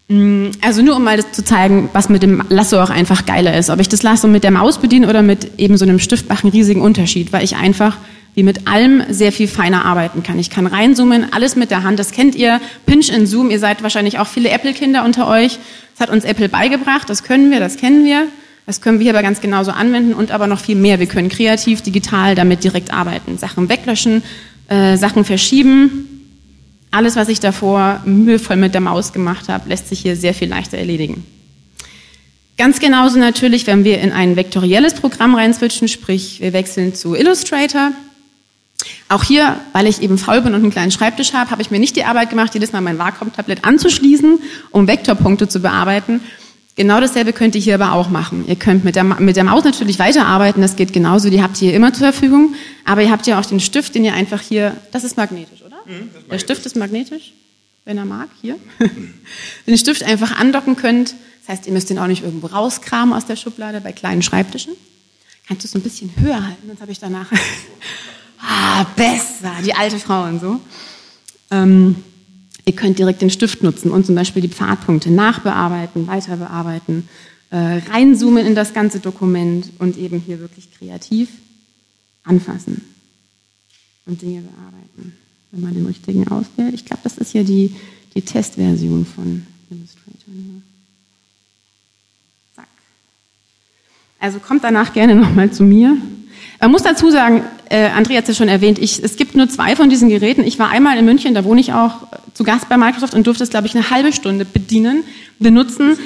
[0.07, 3.59] Mm, also nur um mal das zu zeigen, was mit dem Lasso auch einfach geiler
[3.59, 3.71] ist.
[3.71, 6.45] Ob ich das Lasso mit der Maus bediene oder mit eben so einem Stift mache
[6.45, 7.97] einen riesigen Unterschied, weil ich einfach
[8.37, 10.39] wie mit allem sehr viel feiner arbeiten kann.
[10.39, 11.99] Ich kann reinzoomen, alles mit der Hand.
[11.99, 13.51] Das kennt ihr, Pinch in Zoom.
[13.51, 15.59] Ihr seid wahrscheinlich auch viele Apple-Kinder unter euch.
[15.99, 17.11] Das hat uns Apple beigebracht.
[17.11, 18.29] Das können wir, das kennen wir.
[18.65, 21.01] Das können wir aber ganz genauso anwenden und aber noch viel mehr.
[21.01, 23.39] Wir können kreativ, digital damit direkt arbeiten.
[23.39, 24.23] Sachen weglöschen,
[24.69, 26.08] äh, Sachen verschieben.
[26.91, 30.49] Alles, was ich davor mühevoll mit der Maus gemacht habe, lässt sich hier sehr viel
[30.49, 31.25] leichter erledigen.
[32.57, 37.93] Ganz genauso natürlich, wenn wir in ein vektorielles Programm reinswitchen, sprich wir wechseln zu Illustrator.
[39.09, 41.79] Auch hier, weil ich eben faul bin und einen kleinen Schreibtisch habe, habe ich mir
[41.79, 46.21] nicht die Arbeit gemacht, jedes Mal mein Wacom-Tablet anzuschließen, um Vektorpunkte zu bearbeiten.
[46.75, 48.45] Genau dasselbe könnt ihr hier aber auch machen.
[48.47, 51.75] Ihr könnt mit der, mit der Maus natürlich weiterarbeiten, das geht genauso, die habt ihr
[51.75, 52.55] immer zur Verfügung.
[52.85, 55.63] Aber ihr habt ja auch den Stift, den ihr einfach hier, das ist magnetisch?
[55.89, 57.33] Mhm, der Stift ist magnetisch,
[57.85, 58.57] wenn er mag, hier.
[59.67, 61.15] den Stift einfach andocken könnt.
[61.41, 64.75] Das heißt, ihr müsst den auch nicht irgendwo rauskramen aus der Schublade bei kleinen Schreibtischen.
[65.47, 67.33] Kannst du es ein bisschen höher halten, sonst habe ich danach
[68.39, 70.61] ah, besser, die alte Frau und so.
[71.51, 71.97] Ähm,
[72.67, 77.09] ihr könnt direkt den Stift nutzen und zum Beispiel die Pfadpunkte nachbearbeiten, weiter bearbeiten,
[77.49, 81.31] äh, reinzoomen in das ganze Dokument und eben hier wirklich kreativ
[82.25, 82.85] anfassen
[84.05, 85.17] und Dinge bearbeiten,
[85.51, 86.75] wenn man den richtigen auswählt.
[86.75, 87.75] Ich glaube, das ist ja die,
[88.15, 90.35] die Testversion von Illustrator.
[92.55, 92.67] Zack.
[94.19, 95.97] Also kommt danach gerne nochmal zu mir.
[96.61, 99.49] Man muss dazu sagen, äh, Andrea hat es ja schon erwähnt, ich, es gibt nur
[99.49, 100.43] zwei von diesen Geräten.
[100.43, 103.45] Ich war einmal in München, da wohne ich auch zu Gast bei Microsoft und durfte
[103.45, 105.05] es, glaube ich, eine halbe Stunde bedienen,
[105.39, 105.97] benutzen.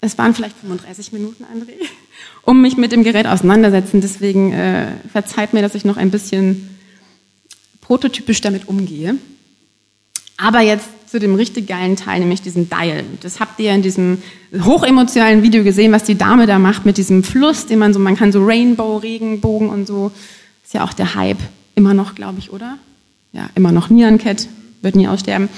[0.00, 1.72] Es waren vielleicht 35 Minuten, André,
[2.42, 4.00] um mich mit dem Gerät auseinandersetzen.
[4.00, 6.68] Deswegen äh, verzeiht mir, dass ich noch ein bisschen
[7.90, 9.16] prototypisch damit umgehe.
[10.36, 13.02] Aber jetzt zu dem richtig geilen Teil, nämlich diesem Dial.
[13.20, 14.18] Das habt ihr in diesem
[14.64, 18.16] hochemotionalen Video gesehen, was die Dame da macht mit diesem Fluss, den man so, man
[18.16, 20.12] kann so Rainbow, Regenbogen und so.
[20.64, 21.40] Ist ja auch der Hype.
[21.74, 22.78] Immer noch, glaube ich, oder?
[23.32, 24.46] Ja, immer noch Nieren-Cat,
[24.82, 25.48] wird nie aussterben.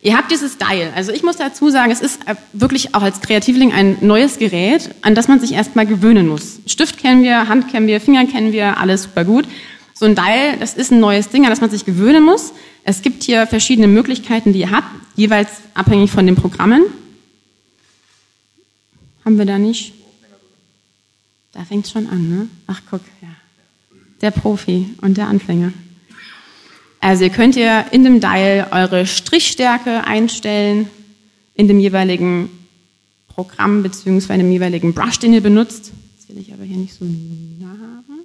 [0.00, 0.92] Ihr habt dieses Dial.
[0.94, 4.90] Also ich muss dazu sagen, es ist äh, wirklich auch als Kreativling ein neues Gerät,
[5.02, 6.60] an das man sich erstmal gewöhnen muss.
[6.66, 9.46] Stift kennen wir, Hand kennen wir, Finger kennen wir, alles super gut.
[10.00, 12.54] So ein Dial, das ist ein neues Ding, an das man sich gewöhnen muss.
[12.84, 16.84] Es gibt hier verschiedene Möglichkeiten, die ihr habt, jeweils abhängig von den Programmen.
[19.26, 19.92] Haben wir da nicht?
[21.52, 22.48] Da fängt schon an, ne?
[22.66, 23.28] Ach, guck, ja.
[24.22, 25.74] Der Profi und der Anfänger.
[27.00, 30.88] Also ihr könnt ihr in dem Dial eure Strichstärke einstellen,
[31.54, 32.48] in dem jeweiligen
[33.28, 34.32] Programm bzw.
[34.32, 35.92] in dem jeweiligen Brush, den ihr benutzt.
[36.16, 38.19] Das will ich aber hier nicht so nah haben.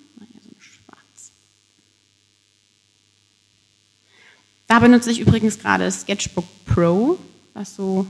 [4.68, 7.18] Da benutze ich übrigens gerade Sketchbook Pro,
[7.54, 8.06] was so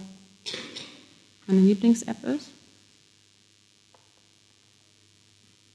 [1.48, 2.48] meine Lieblings-App ist.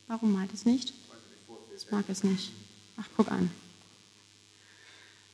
[0.08, 0.92] Warum malt es nicht?
[1.76, 2.50] Ich mag es nicht.
[3.00, 3.50] Ach, guck an.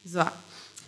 [0.04, 0.22] So.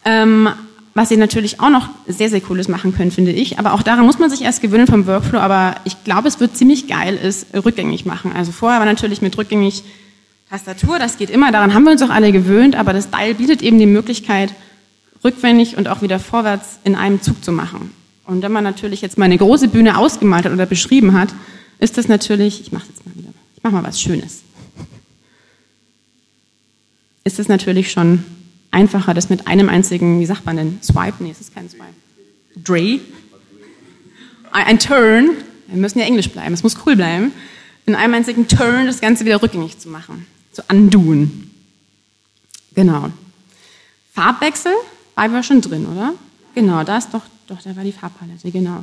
[0.04, 0.48] Ähm,
[0.94, 3.58] was ihr natürlich auch noch sehr, sehr cooles machen könnt, finde ich.
[3.58, 5.38] Aber auch daran muss man sich erst gewöhnen vom Workflow.
[5.38, 8.32] Aber ich glaube, es wird ziemlich geil, ist rückgängig machen.
[8.32, 9.84] Also vorher war natürlich mit rückgängig
[10.50, 13.60] Tastatur, das geht immer, daran haben wir uns auch alle gewöhnt, aber das Dial bietet
[13.60, 14.54] eben die Möglichkeit,
[15.22, 17.92] rückwendig und auch wieder vorwärts in einem Zug zu machen.
[18.24, 21.28] Und wenn man natürlich jetzt mal eine große Bühne ausgemalt hat oder beschrieben hat,
[21.78, 24.42] ist das natürlich, ich mache jetzt mal wieder, ich mache mal was Schönes.
[27.24, 28.24] Ist es natürlich schon
[28.70, 31.22] einfacher, das mit einem einzigen, wie sagt man denn, Swipe?
[31.22, 31.84] Nee, es ist kein Swipe.
[32.56, 33.00] Dray.
[34.50, 35.30] Ein Turn.
[35.66, 37.32] Wir müssen ja Englisch bleiben, es muss cool bleiben.
[37.84, 40.26] In einem einzigen Turn das Ganze wieder rückgängig zu machen
[40.58, 41.50] zu unduen.
[42.74, 43.10] Genau.
[44.12, 44.72] Farbwechsel
[45.14, 46.14] war wir schon drin, oder?
[46.54, 48.82] Genau, da ist doch, doch, da war die Farbpalette, genau.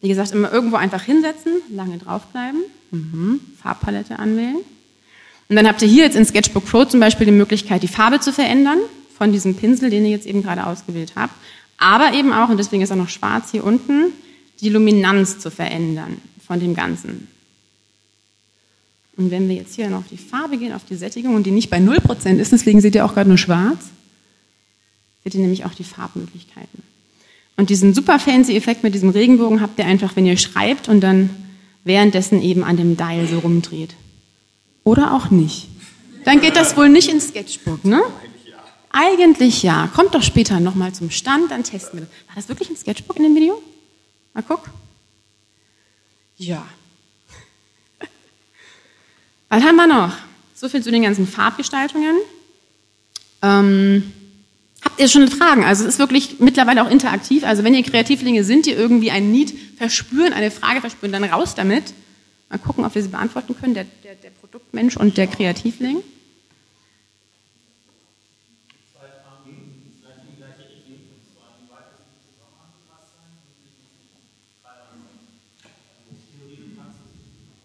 [0.00, 2.60] Wie gesagt, immer irgendwo einfach hinsetzen, lange draufbleiben,
[2.90, 3.40] mhm.
[3.62, 4.58] Farbpalette anwählen.
[5.48, 8.18] Und dann habt ihr hier jetzt in Sketchbook Pro zum Beispiel die Möglichkeit, die Farbe
[8.18, 8.78] zu verändern
[9.16, 11.34] von diesem Pinsel, den ihr jetzt eben gerade ausgewählt habt.
[11.78, 14.12] Aber eben auch, und deswegen ist er noch schwarz hier unten,
[14.60, 17.28] die Luminanz zu verändern von dem Ganzen.
[19.16, 21.52] Und wenn wir jetzt hier noch auf die Farbe gehen, auf die Sättigung und die
[21.52, 23.90] nicht bei 0% ist, deswegen seht ihr auch gerade nur schwarz,
[25.22, 26.82] seht ihr nämlich auch die Farbmöglichkeiten.
[27.56, 31.00] Und diesen super fancy Effekt mit diesem Regenbogen habt ihr einfach, wenn ihr schreibt und
[31.00, 31.30] dann
[31.84, 33.94] währenddessen eben an dem Dial so rumdreht.
[34.82, 35.68] Oder auch nicht.
[36.24, 38.02] Dann geht das wohl nicht ins Sketchbook, ne?
[38.90, 39.88] Eigentlich ja.
[39.94, 42.28] Kommt doch später nochmal zum Stand, dann testen wir das.
[42.28, 43.60] War das wirklich ein Sketchbook in dem Video?
[44.32, 44.70] Mal guck.
[46.36, 46.66] Ja,
[49.54, 50.12] was haben wir noch?
[50.54, 52.16] So viel zu den ganzen Farbgestaltungen.
[53.40, 54.12] Ähm,
[54.82, 55.62] habt ihr schon Fragen?
[55.62, 57.44] Also es ist wirklich mittlerweile auch interaktiv.
[57.44, 61.54] Also wenn ihr Kreativlinge sind, die irgendwie ein Need verspüren, eine Frage verspüren, dann raus
[61.54, 61.94] damit.
[62.50, 65.98] Mal gucken, ob wir sie beantworten können, der, der, der Produktmensch und der Kreativling.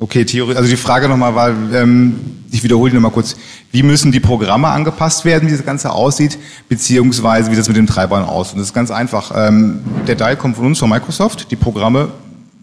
[0.01, 3.35] Okay, Theorie, also die Frage nochmal war, ähm, ich wiederhole die nochmal kurz,
[3.71, 7.85] wie müssen die Programme angepasst werden, wie das Ganze aussieht, beziehungsweise wie das mit den
[7.85, 8.53] Treibern aussieht.
[8.53, 9.33] Und das ist ganz einfach.
[9.35, 11.51] Ähm, der Teil kommt von uns, von Microsoft.
[11.51, 12.13] Die Programme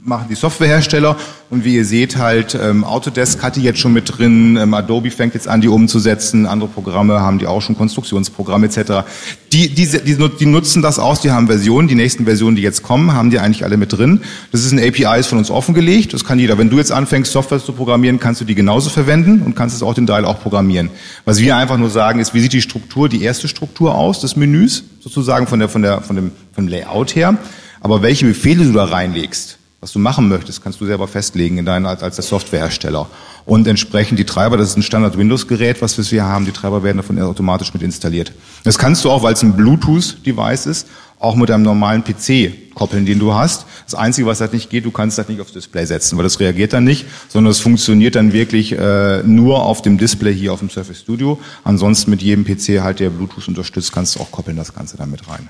[0.07, 1.17] machen die Softwarehersteller
[1.51, 5.11] und wie ihr seht halt ähm, Autodesk hat die jetzt schon mit drin, ähm, Adobe
[5.11, 9.05] fängt jetzt an die umzusetzen, andere Programme haben die auch schon Konstruktionsprogramme etc.
[9.53, 12.85] Die, die, die, die nutzen das aus, die haben Versionen, die nächsten Versionen, die jetzt
[12.85, 14.21] kommen, haben die eigentlich alle mit drin.
[14.53, 16.57] Das ist ein API, ist von uns offengelegt, das kann jeder.
[16.57, 19.83] Wenn du jetzt anfängst Software zu programmieren, kannst du die genauso verwenden und kannst es
[19.83, 20.91] auch den Teil auch programmieren.
[21.25, 24.37] Was wir einfach nur sagen ist, wie sieht die Struktur, die erste Struktur aus des
[24.37, 27.37] Menüs sozusagen von der von der von dem vom Layout her,
[27.81, 31.67] aber welche Befehle du da reinlegst was du machen möchtest, kannst du selber festlegen in
[31.67, 33.07] deinen, als, als der Softwarehersteller.
[33.45, 36.97] Und entsprechend die Treiber, das ist ein Standard-Windows-Gerät, was wir hier haben, die Treiber werden
[36.97, 38.33] davon automatisch mit installiert.
[38.65, 43.07] Das kannst du auch, weil es ein Bluetooth-Device ist, auch mit einem normalen PC koppeln,
[43.07, 43.65] den du hast.
[43.85, 46.41] Das Einzige, was halt nicht geht, du kannst das nicht aufs Display setzen, weil das
[46.41, 50.59] reagiert dann nicht, sondern es funktioniert dann wirklich äh, nur auf dem Display hier auf
[50.59, 51.39] dem Surface Studio.
[51.65, 55.29] Ansonsten mit jedem PC halt, der Bluetooth unterstützt, kannst du auch koppeln das Ganze damit
[55.29, 55.49] rein.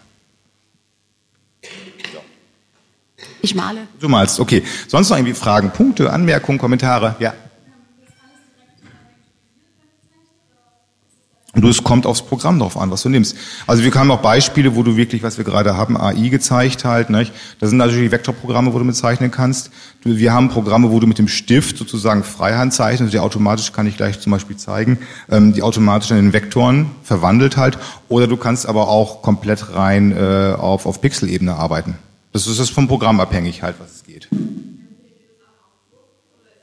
[3.46, 3.86] Ich male.
[4.00, 4.64] Du malst, okay.
[4.88, 7.14] Sonst noch irgendwie Fragen, Punkte, Anmerkungen, Kommentare?
[7.20, 7.32] Ja.
[11.54, 13.36] Du, es kommt aufs Programm drauf an, was du nimmst.
[13.68, 17.08] Also wir haben auch Beispiele, wo du wirklich, was wir gerade haben, AI gezeigt halt.
[17.08, 17.32] Nicht?
[17.60, 19.70] Das sind natürlich Vektorprogramme, wo du mit zeichnen kannst.
[20.02, 23.14] Wir haben Programme, wo du mit dem Stift sozusagen Freihand zeichnest.
[23.14, 24.98] Die automatisch kann ich gleich zum Beispiel zeigen,
[25.30, 27.78] ähm, die automatisch in den Vektoren verwandelt halt.
[28.08, 31.94] Oder du kannst aber auch komplett rein äh, auf, auf Pixelebene arbeiten.
[32.36, 34.28] Das ist das vom Programm abhängig halt, was es geht.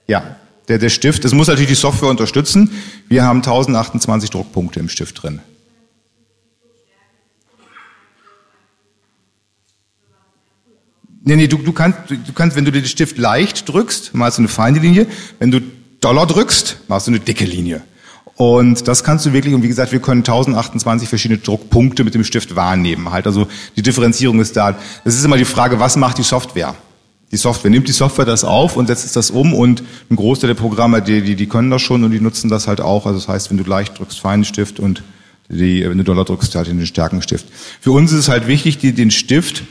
[0.07, 0.35] Ja,
[0.67, 2.69] der, der Stift, das muss natürlich die Software unterstützen.
[3.07, 5.41] Wir haben 1028 Druckpunkte im Stift drin.
[11.23, 14.41] Nee, nee, du, du, kannst, du kannst, wenn du den Stift leicht drückst, malst du
[14.41, 15.07] eine feine Linie.
[15.39, 15.59] Wenn du
[16.01, 17.81] Dollar drückst, machst du eine dicke Linie.
[18.35, 22.23] Und das kannst du wirklich, und wie gesagt, wir können 1028 verschiedene Druckpunkte mit dem
[22.23, 23.11] Stift wahrnehmen.
[23.11, 24.75] Halt, also die Differenzierung ist da.
[25.03, 26.73] Das ist immer die Frage, was macht die Software?
[27.31, 30.55] Die Software nimmt die Software das auf und setzt das um und ein Großteil der
[30.55, 33.05] Programme, die, die, die können das schon und die nutzen das halt auch.
[33.05, 35.03] Also das heißt, wenn du leicht drückst, feinen Stift und
[35.49, 37.47] die, wenn du Dollar drückst, halt in den stärken Stift.
[37.81, 39.63] Für uns ist es halt wichtig, die, den Stift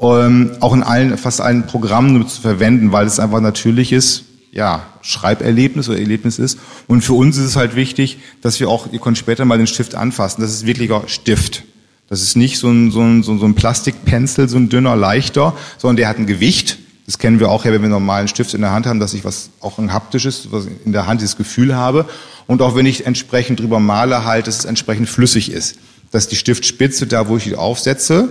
[0.00, 4.86] ähm, auch in allen, fast allen Programmen zu verwenden, weil es einfach natürlich ist, ja,
[5.02, 6.58] Schreiberlebnis oder Erlebnis ist.
[6.86, 9.66] Und für uns ist es halt wichtig, dass wir auch, ihr könnt später mal den
[9.66, 11.64] Stift anfassen, das ist wirklicher Stift.
[12.08, 15.96] Das ist nicht so ein, so ein, so ein Plastikpencil, so ein dünner, leichter, sondern
[15.96, 16.78] der hat ein Gewicht.
[17.06, 19.14] Das kennen wir auch ja, wenn wir einen normalen Stift in der Hand haben, dass
[19.14, 22.06] ich was auch ein haptisches, was in der Hand dieses Gefühl habe.
[22.48, 25.78] Und auch wenn ich entsprechend drüber male, halt, dass es entsprechend flüssig ist.
[26.10, 28.28] Dass die Stiftspitze, da wo ich die aufsetze,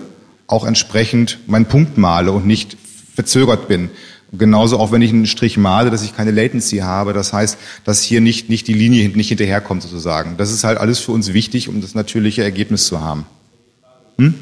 [0.48, 2.76] auch entsprechend meinen Punkt male und nicht
[3.16, 3.90] verzögert bin.
[4.32, 7.14] Genauso auch wenn ich einen Strich male, dass ich keine Latency habe.
[7.14, 10.38] Das heißt, dass hier nicht, nicht die Linie nicht hinterherkommt sozusagen.
[10.38, 13.26] Das ist halt alles für uns wichtig, um das natürliche Ergebnis zu haben.
[14.18, 14.36] Hm?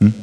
[0.00, 0.14] Hm?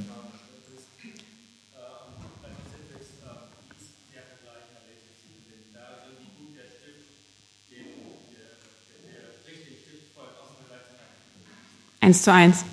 [12.01, 12.65] Eins zu eins.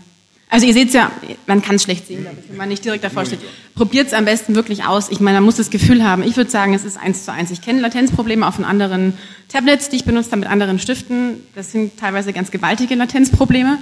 [0.53, 1.11] Also ihr seht ja,
[1.47, 3.39] man kann es schlecht sehen, ich, wenn man nicht direkt davor steht.
[3.75, 5.09] Probiert es am besten wirklich aus.
[5.09, 6.23] Ich meine, man muss das Gefühl haben.
[6.23, 7.51] Ich würde sagen, es ist eins zu eins.
[7.51, 9.15] Ich kenne Latenzprobleme auch von anderen
[9.49, 11.41] Tablets, die ich benutze, dann mit anderen Stiften.
[11.55, 13.79] Das sind teilweise ganz gewaltige Latenzprobleme.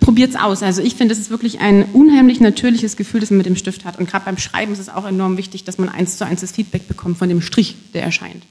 [0.00, 0.62] Probiert es aus.
[0.62, 3.84] Also ich finde, es ist wirklich ein unheimlich natürliches Gefühl, das man mit dem Stift
[3.84, 3.98] hat.
[3.98, 6.52] Und gerade beim Schreiben ist es auch enorm wichtig, dass man eins zu eins das
[6.52, 8.42] Feedback bekommt von dem Strich, der erscheint.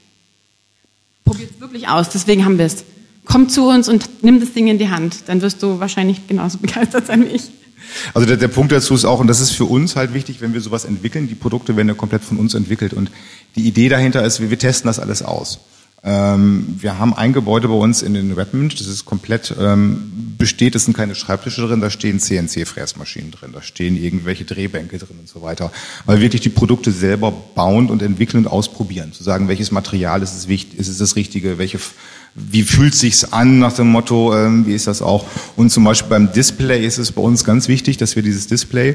[1.24, 2.10] Probiert es wirklich aus.
[2.10, 2.84] Deswegen haben wir es
[3.24, 5.28] komm zu uns und nimm das Ding in die Hand.
[5.28, 7.50] Dann wirst du wahrscheinlich genauso begeistert sein wie ich.
[8.14, 10.54] Also der, der Punkt dazu ist auch, und das ist für uns halt wichtig, wenn
[10.54, 12.94] wir sowas entwickeln, die Produkte werden ja komplett von uns entwickelt.
[12.94, 13.10] Und
[13.56, 15.58] die Idee dahinter ist, wir, wir testen das alles aus.
[16.04, 20.74] Ähm, wir haben ein Gebäude bei uns in den Redmond, das ist komplett ähm, besteht,
[20.74, 25.28] es sind keine Schreibtische drin, da stehen CNC-Fräsmaschinen drin, da stehen irgendwelche Drehbänke drin und
[25.28, 25.70] so weiter.
[26.04, 30.22] Weil wir wirklich die Produkte selber bauen und entwickeln und ausprobieren, zu sagen, welches Material
[30.22, 31.78] ist es wichtig, ist es das Richtige, welche
[32.34, 35.26] wie fühlt sich's an nach dem Motto, ähm, wie ist das auch?
[35.56, 38.94] Und zum Beispiel beim Display ist es bei uns ganz wichtig, dass wir dieses Display,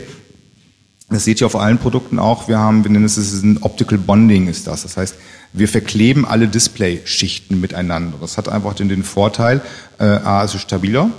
[1.10, 4.48] das seht ihr auf allen Produkten auch, wir haben, wir nennen es, ein Optical Bonding
[4.48, 4.84] ist das.
[4.84, 5.16] Das heißt,
[5.54, 8.18] wir verkleben alle Display-Schichten miteinander.
[8.20, 9.62] Das hat einfach den, den Vorteil,
[10.00, 11.10] äh, A, es ist stabiler,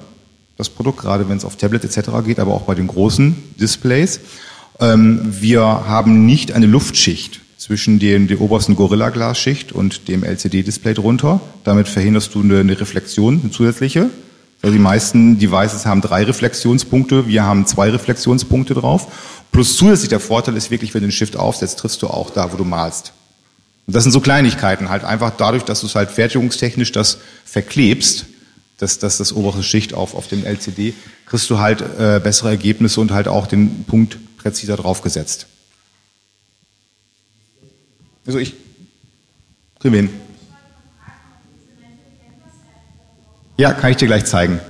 [0.56, 2.10] das Produkt, gerade wenn es auf Tablet etc.
[2.24, 4.20] geht, aber auch bei den großen Displays.
[4.80, 11.40] Ähm, wir haben nicht eine Luftschicht zwischen den, der obersten Gorilla-Glasschicht und dem LCD-Display drunter.
[11.64, 14.08] Damit verhinderst du eine, eine Reflexion, eine zusätzliche.
[14.62, 19.08] Also die meisten Devices haben drei Reflexionspunkte, wir haben zwei Reflexionspunkte drauf.
[19.52, 22.52] Plus zusätzlich der Vorteil ist wirklich, wenn du den Shift aufsetzt, triffst du auch da,
[22.52, 23.12] wo du malst.
[23.86, 28.26] Und das sind so Kleinigkeiten, halt einfach dadurch, dass du es halt fertigungstechnisch das verklebst,
[28.78, 30.94] dass das, das obere Schicht auf, auf dem LCD,
[31.26, 35.46] kriegst du halt äh, bessere Ergebnisse und halt auch den Punkt präziser draufgesetzt.
[38.28, 38.54] Also ich
[39.80, 40.10] kriegen hin.
[43.56, 44.60] Ja, kann ich dir gleich zeigen.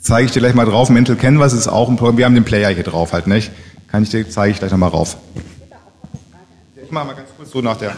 [0.00, 0.90] Zeige ich dir gleich mal drauf.
[0.90, 2.18] Mental Canvas ist auch ein Programm.
[2.18, 3.52] Wir haben den Player hier drauf halt, nicht?
[3.86, 5.16] Kann ich dir, zeige ich gleich nochmal rauf.
[6.82, 7.94] Ich mache mal ganz kurz so nach der,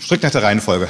[0.00, 0.88] strikt nach der Reihenfolge.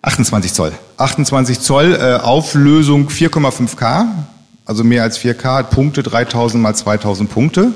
[0.00, 0.72] 28 Zoll.
[0.96, 4.06] 28 Zoll, äh, Auflösung 4,5K,
[4.64, 7.72] also mehr als 4K, Punkte 3000 mal 2000 Punkte.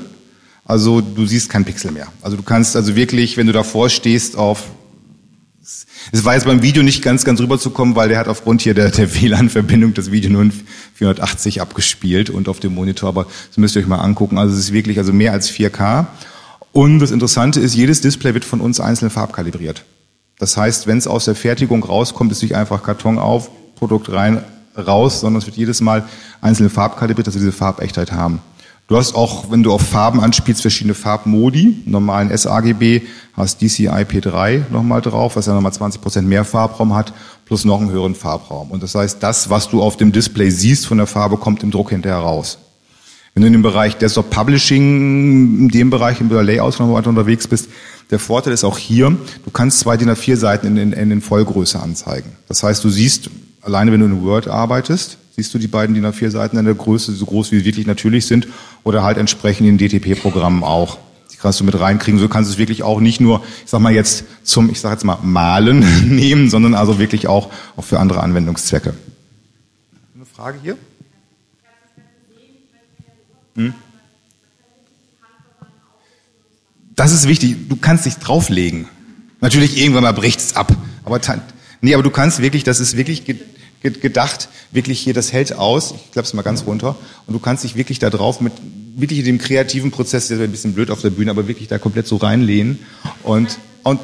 [0.68, 2.06] Also du siehst kein Pixel mehr.
[2.20, 4.64] Also du kannst also wirklich, wenn du davor stehst, auf
[6.12, 8.90] es war jetzt beim Video nicht ganz, ganz rüberzukommen, weil der hat aufgrund hier der,
[8.90, 10.52] der WLAN-Verbindung das Video nur in
[10.94, 14.38] 480 abgespielt und auf dem Monitor, aber das müsst ihr euch mal angucken.
[14.38, 16.06] Also es ist wirklich also mehr als 4K.
[16.72, 19.84] Und das Interessante ist, jedes Display wird von uns einzeln farbkalibriert.
[20.38, 24.42] Das heißt, wenn es aus der Fertigung rauskommt, ist nicht einfach Karton auf, Produkt rein,
[24.76, 26.08] raus, sondern es wird jedes Mal
[26.40, 28.40] einzelne farbkalibriert, dass wir diese Farbechtheit haben.
[28.88, 31.82] Du hast auch, wenn du auf Farben anspielst, verschiedene Farbmodi.
[31.84, 33.02] Normalen sRGB
[33.34, 37.12] hast DCI-P3 nochmal drauf, was ja nochmal 20% mehr Farbraum hat,
[37.44, 38.70] plus noch einen höheren Farbraum.
[38.70, 41.70] Und das heißt, das, was du auf dem Display siehst von der Farbe, kommt im
[41.70, 42.56] Druck hinterher raus.
[43.34, 47.46] Wenn du in dem Bereich Desktop Publishing, in dem Bereich, im Layout noch weiter unterwegs
[47.46, 47.68] bist,
[48.10, 51.78] der Vorteil ist auch hier, du kannst zwei DIN A4 Seiten in, in, in Vollgröße
[51.78, 52.32] anzeigen.
[52.48, 53.28] Das heißt, du siehst,
[53.60, 56.74] alleine wenn du in Word arbeitest, siehst du die beiden DIN A4 Seiten in der
[56.74, 58.48] Größe, so groß wie sie wirklich natürlich sind,
[58.82, 60.98] oder halt entsprechend in DTP-Programmen auch.
[61.32, 62.18] Die kannst du mit reinkriegen.
[62.18, 64.90] So kannst du es wirklich auch nicht nur, ich sag mal jetzt zum, ich sag
[64.90, 68.94] jetzt mal Malen nehmen, sondern also wirklich auch, auch für andere Anwendungszwecke.
[70.16, 70.76] Eine Frage hier?
[73.54, 73.74] Hm?
[76.96, 77.68] Das ist wichtig.
[77.68, 78.88] Du kannst dich drauflegen.
[79.40, 80.76] Natürlich irgendwann mal bricht es ab.
[81.04, 81.20] Aber
[81.80, 83.24] nee, aber du kannst wirklich, das ist wirklich
[83.82, 87.64] gedacht, wirklich hier, das hält aus, ich klappe es mal ganz runter, und du kannst
[87.64, 88.52] dich wirklich da drauf mit,
[88.96, 91.68] wirklich in dem kreativen Prozess, der ist ein bisschen blöd auf der Bühne, aber wirklich
[91.68, 92.80] da komplett so reinlehnen
[93.22, 94.00] und, und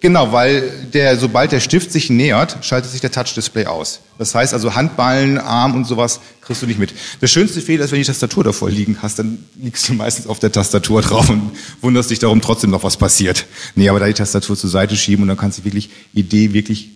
[0.00, 3.98] Genau, weil der, sobald der Stift sich nähert, schaltet sich der Touch-Display aus.
[4.16, 6.94] Das heißt also Handballen, Arm und sowas kriegst du nicht mit.
[7.20, 10.28] Der schönste Fehler ist, wenn du die Tastatur davor liegen hast, dann liegst du meistens
[10.28, 13.46] auf der Tastatur drauf und wunderst dich darum trotzdem noch was passiert.
[13.74, 16.90] Nee, aber da die Tastatur zur Seite schieben und dann kannst du wirklich Idee wirklich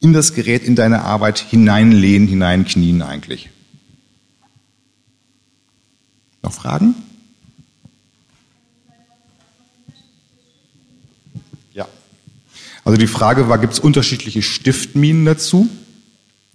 [0.00, 3.50] in das Gerät, in deine Arbeit hineinlehnen, hineinknien eigentlich.
[6.42, 6.94] Noch Fragen?
[11.72, 11.88] Ja.
[12.84, 15.68] Also die Frage war, gibt es unterschiedliche Stiftminen dazu?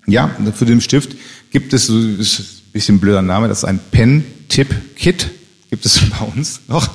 [0.06, 1.16] Ja, für den Stift
[1.52, 5.30] gibt es, ist ein bisschen blöder Name, das ist ein Pen-Tip-Kit,
[5.70, 6.90] gibt es bei uns noch.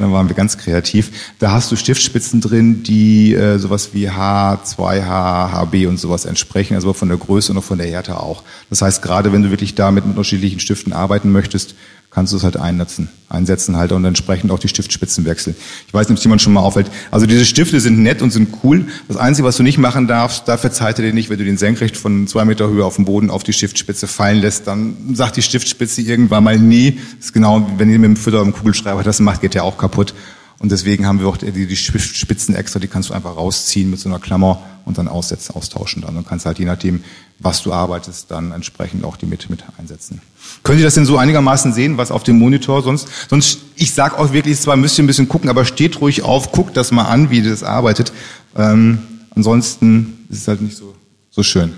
[0.00, 1.10] Dann waren wir ganz kreativ.
[1.38, 6.94] Da hast du Stiftspitzen drin, die äh, sowas wie H2H, HB und sowas entsprechen, also
[6.94, 8.42] von der Größe und auch von der Härte auch.
[8.70, 11.74] Das heißt, gerade wenn du wirklich damit mit unterschiedlichen Stiften arbeiten möchtest,
[12.10, 15.54] kannst du es halt einsetzen, einsetzen halt und entsprechend auch die Stiftspitzen wechseln.
[15.86, 16.90] Ich weiß nicht, ob jemand schon mal auffällt.
[17.12, 18.86] Also diese Stifte sind nett und sind cool.
[19.06, 21.56] Das Einzige, was du nicht machen darfst, dafür verzeiht er dir nicht, wenn du den
[21.56, 25.36] senkrecht von zwei Meter Höhe auf den Boden auf die Stiftspitze fallen lässt, dann sagt
[25.36, 26.98] die Stiftspitze irgendwann mal nee.
[27.16, 29.78] Das ist genau, wenn ihr mit dem Fütter im Kugelschreiber das macht, geht der auch
[29.78, 30.12] kaputt.
[30.60, 33.98] Und deswegen haben wir auch die, die Spitzen extra, die kannst du einfach rausziehen mit
[33.98, 36.18] so einer Klammer und dann aussetzen, austauschen dann.
[36.18, 37.02] Und kannst halt je nachdem,
[37.38, 40.20] was du arbeitest, dann entsprechend auch die mit, mit einsetzen.
[40.62, 43.08] Können Sie das denn so einigermaßen sehen, was auf dem Monitor sonst?
[43.30, 46.52] Sonst, ich sag auch wirklich, zwar müsst ihr ein bisschen gucken, aber steht ruhig auf,
[46.52, 48.12] guckt das mal an, wie das arbeitet.
[48.54, 48.98] Ähm,
[49.34, 50.94] ansonsten ist es halt nicht so,
[51.30, 51.72] so schön.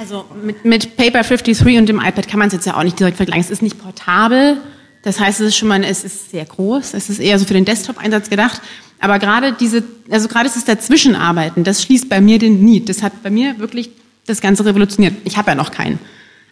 [0.00, 2.98] Also mit, mit Paper 53 und dem iPad kann man es jetzt ja auch nicht
[2.98, 3.42] direkt vergleichen.
[3.42, 4.56] Es ist nicht portabel.
[5.02, 6.94] Das heißt, es ist schon mal, es ist sehr groß.
[6.94, 8.62] Es ist eher so für den Desktop-Einsatz gedacht.
[8.98, 12.88] Aber gerade diese, also gerade ist es Dazwischenarbeiten, das schließt bei mir den Need.
[12.88, 13.90] Das hat bei mir wirklich
[14.24, 15.16] das Ganze revolutioniert.
[15.24, 15.98] Ich habe ja noch keinen.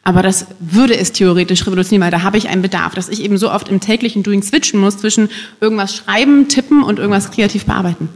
[0.03, 3.39] Aber das würde es theoretisch revolutionieren, weil da habe ich einen Bedarf, dass ich eben
[3.39, 5.31] so oft im täglichen Doing switchen muss zwischen
[5.63, 8.11] irgendwas schreiben, tippen und irgendwas kreativ bearbeiten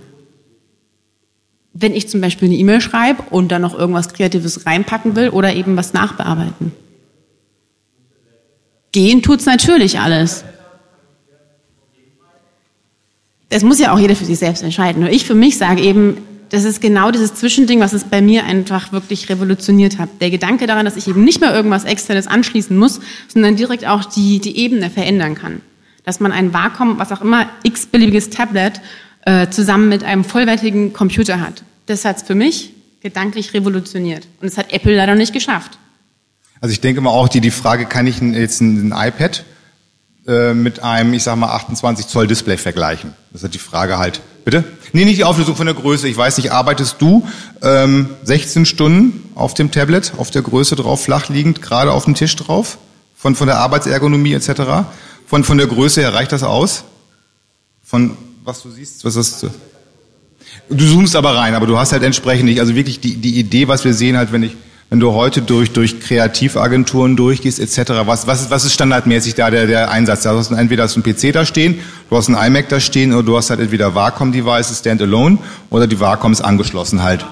[1.74, 5.54] wenn ich zum Beispiel eine E-Mail schreibe und dann noch irgendwas Kreatives reinpacken will oder
[5.54, 6.72] eben was nachbearbeiten.
[8.92, 10.44] Gehen tut's natürlich alles.
[13.48, 15.00] Das muss ja auch jeder für sich selbst entscheiden.
[15.00, 16.18] Nur ich für mich sage eben,
[16.50, 20.10] das ist genau dieses Zwischending, was es bei mir einfach wirklich revolutioniert hat.
[20.20, 24.04] Der Gedanke daran, dass ich eben nicht mehr irgendwas Externes anschließen muss, sondern direkt auch
[24.04, 25.62] die, die Ebene verändern kann.
[26.04, 28.82] Dass man ein Wacom, was auch immer, x-beliebiges Tablet
[29.22, 31.62] äh, zusammen mit einem vollwertigen Computer hat.
[31.86, 34.26] Das hat es für mich gedanklich revolutioniert.
[34.40, 35.78] Und das hat Apple leider nicht geschafft.
[36.60, 39.44] Also ich denke mal auch die, die Frage, kann ich jetzt ein, ein iPad
[40.28, 43.14] äh, mit einem, ich sag mal, 28 Zoll Display vergleichen?
[43.32, 44.20] Das ist die Frage halt.
[44.44, 44.64] Bitte?
[44.92, 46.08] Nee, nicht die Auflösung von der Größe.
[46.08, 47.26] Ich weiß nicht, arbeitest du
[47.62, 52.14] ähm, 16 Stunden auf dem Tablet, auf der Größe drauf, flach liegend, gerade auf dem
[52.14, 52.78] Tisch drauf?
[53.16, 54.86] Von, von der Arbeitsergonomie etc.?
[55.26, 56.84] Von, von der Größe her reicht das aus?
[57.84, 59.50] Von was du siehst, was ist das?
[60.68, 63.68] Du zoomst aber rein, aber du hast halt entsprechend nicht, also wirklich die, die Idee,
[63.68, 64.56] was wir sehen halt, wenn ich
[64.92, 69.50] wenn du heute durch, durch Kreativagenturen durchgehst etc., was, was, ist, was ist standardmäßig da
[69.50, 70.24] der, der Einsatz?
[70.24, 71.78] Da hast du entweder hast du einen PC da stehen,
[72.10, 75.38] du hast einen iMac da stehen oder du hast halt entweder Wacom-Devices Standalone
[75.70, 77.24] oder die Wacom ist angeschlossen halt.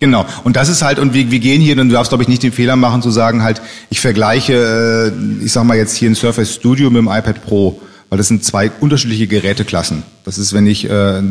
[0.00, 0.26] Genau.
[0.42, 2.42] Und das ist halt, und wir, wir gehen hier, und du darfst, glaube ich, nicht
[2.42, 6.16] den Fehler machen zu sagen halt, ich vergleiche, äh, ich sag mal jetzt hier ein
[6.16, 10.02] Surface Studio mit dem iPad Pro, weil das sind zwei unterschiedliche Geräteklassen.
[10.24, 11.22] Das ist, wenn ich äh,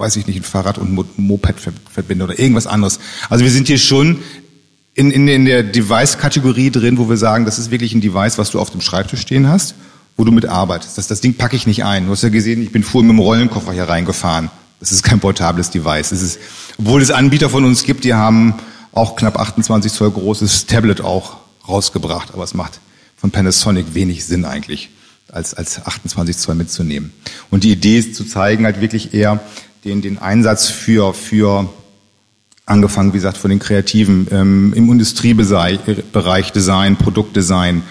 [0.00, 1.56] weiß ich nicht, ein Fahrrad und ein Moped
[1.92, 2.98] verbinde oder irgendwas anderes.
[3.28, 4.20] Also wir sind hier schon
[4.94, 8.50] in, in, in der Device-Kategorie drin, wo wir sagen, das ist wirklich ein Device, was
[8.50, 9.74] du auf dem Schreibtisch stehen hast,
[10.16, 10.96] wo du mit arbeitest.
[10.96, 12.06] Das, das Ding packe ich nicht ein.
[12.06, 14.50] Du hast ja gesehen, ich bin vorhin mit dem Rollenkoffer hier reingefahren.
[14.80, 16.08] Das ist kein portables Device.
[16.08, 16.38] Das ist,
[16.78, 18.54] obwohl es Anbieter von uns gibt, die haben
[18.92, 21.36] auch knapp 28 Zoll großes Tablet auch
[21.68, 22.80] rausgebracht, aber es macht
[23.16, 24.88] von Panasonic wenig Sinn eigentlich,
[25.32, 27.12] als, als 28 Zoll mitzunehmen.
[27.50, 29.40] Und die Idee ist zu zeigen halt wirklich eher,
[29.84, 31.68] den, den Einsatz für, für
[32.66, 37.82] angefangen, wie gesagt, von den Kreativen ähm, im Industriebereich Design, Produktdesign,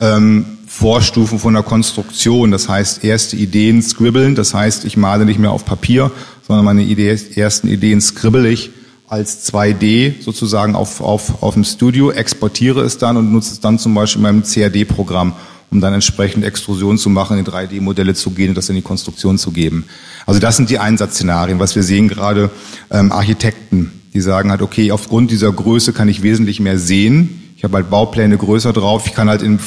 [0.00, 5.38] ähm, Vorstufen von der Konstruktion, das heißt erste Ideen scribbeln, das heißt ich male nicht
[5.38, 6.10] mehr auf Papier,
[6.46, 8.70] sondern meine Idee, ersten Ideen scribble ich
[9.06, 13.78] als 2D sozusagen auf, auf, auf dem Studio, exportiere es dann und nutze es dann
[13.78, 15.34] zum Beispiel in meinem CAD-Programm
[15.70, 19.38] um dann entsprechend Extrusion zu machen, in 3D-Modelle zu gehen und das in die Konstruktion
[19.38, 19.84] zu geben.
[20.26, 22.50] Also das sind die Einsatzszenarien, was wir sehen gerade
[22.90, 27.42] ähm, Architekten, die sagen halt, okay, aufgrund dieser Größe kann ich wesentlich mehr sehen.
[27.56, 29.58] Ich habe halt Baupläne größer drauf, ich kann halt in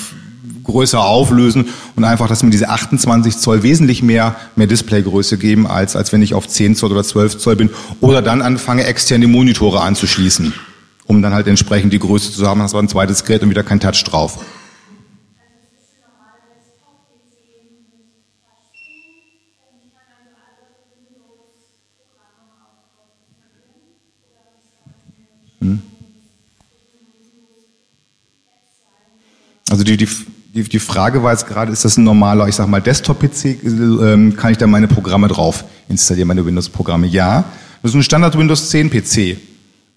[0.67, 1.65] größer auflösen
[1.95, 6.21] und einfach, dass mir diese 28 Zoll wesentlich mehr, mehr Displaygröße geben, als, als wenn
[6.21, 7.69] ich auf 10 Zoll oder 12 Zoll bin
[8.01, 10.53] oder dann anfange, externe Monitore anzuschließen,
[11.05, 13.63] um dann halt entsprechend die Größe zu haben, das war ein zweites Gerät und wieder
[13.63, 14.39] kein Touch drauf.
[29.69, 30.07] Also die, die,
[30.53, 34.35] die, die Frage war jetzt gerade, ist das ein normaler, ich sag mal, Desktop-PC, ähm,
[34.35, 37.07] kann ich da meine Programme drauf installieren, meine Windows-Programme?
[37.07, 37.45] Ja.
[37.81, 39.37] Das ist ein Standard Windows 10 PC,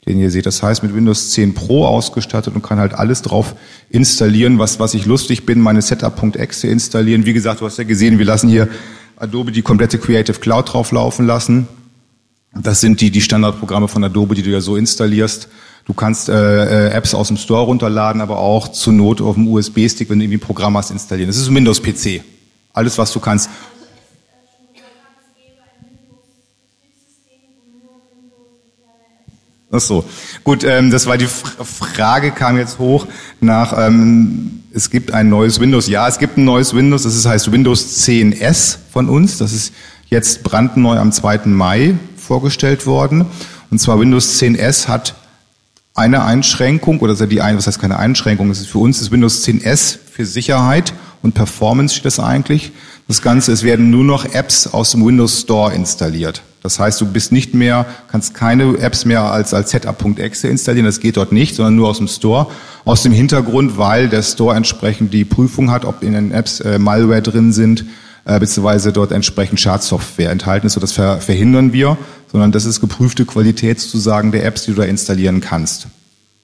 [0.06, 0.46] den ihr seht.
[0.46, 3.54] Das heißt, mit Windows 10 Pro ausgestattet und kann halt alles drauf
[3.88, 7.24] installieren, was, was ich lustig bin, meine Setup.exe installieren.
[7.24, 8.68] Wie gesagt, du hast ja gesehen, wir lassen hier
[9.16, 11.68] Adobe die komplette Creative Cloud drauf laufen lassen.
[12.52, 15.48] Das sind die, die Standardprogramme von Adobe, die du ja so installierst.
[15.86, 19.48] Du kannst äh, äh, Apps aus dem Store runterladen, aber auch zur Not auf dem
[19.48, 21.28] USB-Stick, wenn du irgendwie ein Programm hast, installieren.
[21.28, 22.22] Das ist ein Windows-PC.
[22.72, 23.50] Alles, was du kannst.
[29.72, 30.04] Ach so.
[30.42, 33.06] Gut, ähm, das war die Frage, kam jetzt hoch
[33.40, 35.88] nach, ähm, es gibt ein neues Windows.
[35.88, 39.38] Ja, es gibt ein neues Windows, das heißt Windows 10S von uns.
[39.38, 39.72] Das ist
[40.08, 41.46] jetzt brandneu am 2.
[41.46, 43.26] Mai vorgestellt worden.
[43.70, 45.14] Und zwar Windows 10S hat
[46.00, 49.98] eine Einschränkung, oder die ein, was heißt keine Einschränkung, ist für uns ist Windows 10S
[50.10, 50.92] für Sicherheit
[51.22, 52.72] und Performance steht das eigentlich.
[53.06, 56.42] Das Ganze, es werden nur noch Apps aus dem Windows Store installiert.
[56.62, 61.00] Das heißt, du bist nicht mehr, kannst keine Apps mehr als, als Setup.exe installieren, das
[61.00, 62.48] geht dort nicht, sondern nur aus dem Store.
[62.84, 66.78] Aus dem Hintergrund, weil der Store entsprechend die Prüfung hat, ob in den Apps äh,
[66.78, 67.84] Malware drin sind,
[68.30, 70.74] äh, beziehungsweise dort entsprechend Schadsoftware enthalten ist.
[70.74, 71.98] So das ver verhindern wir,
[72.30, 75.86] sondern das ist geprüfte Qualitätszusagen der Apps, die du da installieren kannst.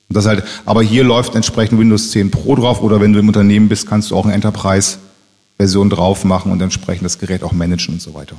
[0.09, 3.29] Und das halt, aber hier läuft entsprechend Windows 10 Pro drauf oder wenn du im
[3.29, 7.95] Unternehmen bist, kannst du auch eine Enterprise-Version drauf machen und entsprechend das Gerät auch managen
[7.95, 8.37] und so weiter.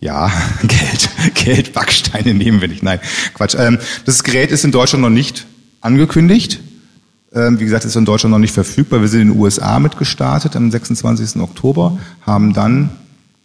[0.00, 0.32] Ja,
[0.62, 2.82] Geld, Geld, Backsteine nehmen wir nicht.
[2.82, 2.98] Nein,
[3.34, 3.54] Quatsch.
[3.56, 5.46] Ähm, das Gerät ist in Deutschland noch nicht
[5.80, 6.58] angekündigt.
[7.32, 9.00] Ähm, wie gesagt, ist in Deutschland noch nicht verfügbar.
[9.00, 11.40] Wir sind in den USA mitgestartet am 26.
[11.40, 12.90] Oktober, haben dann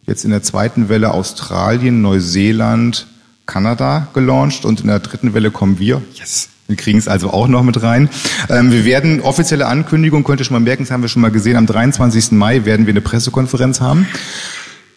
[0.07, 3.07] jetzt in der zweiten Welle Australien, Neuseeland,
[3.45, 6.01] Kanada gelauncht und in der dritten Welle kommen wir.
[6.15, 6.49] Yes.
[6.67, 8.09] Wir kriegen es also auch noch mit rein.
[8.49, 11.29] Ähm, wir werden offizielle Ankündigung, könnt ihr schon mal merken, das haben wir schon mal
[11.29, 12.31] gesehen, am 23.
[12.31, 14.07] Mai werden wir eine Pressekonferenz haben.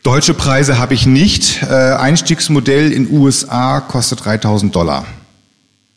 [0.02, 1.62] Deutsche Preise habe ich nicht.
[1.62, 5.04] Äh, Einstiegsmodell in USA kostet 3000 Dollar.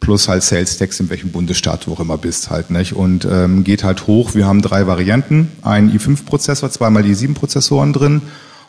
[0.02, 2.93] Plus halt Sales Tax, in welchem Bundesstaat du auch immer bist halt, nicht?
[2.93, 4.36] Und ähm, geht halt hoch.
[4.36, 5.49] Wir haben drei Varianten.
[5.62, 8.22] Ein i5-Prozessor, zweimal i7-Prozessoren drin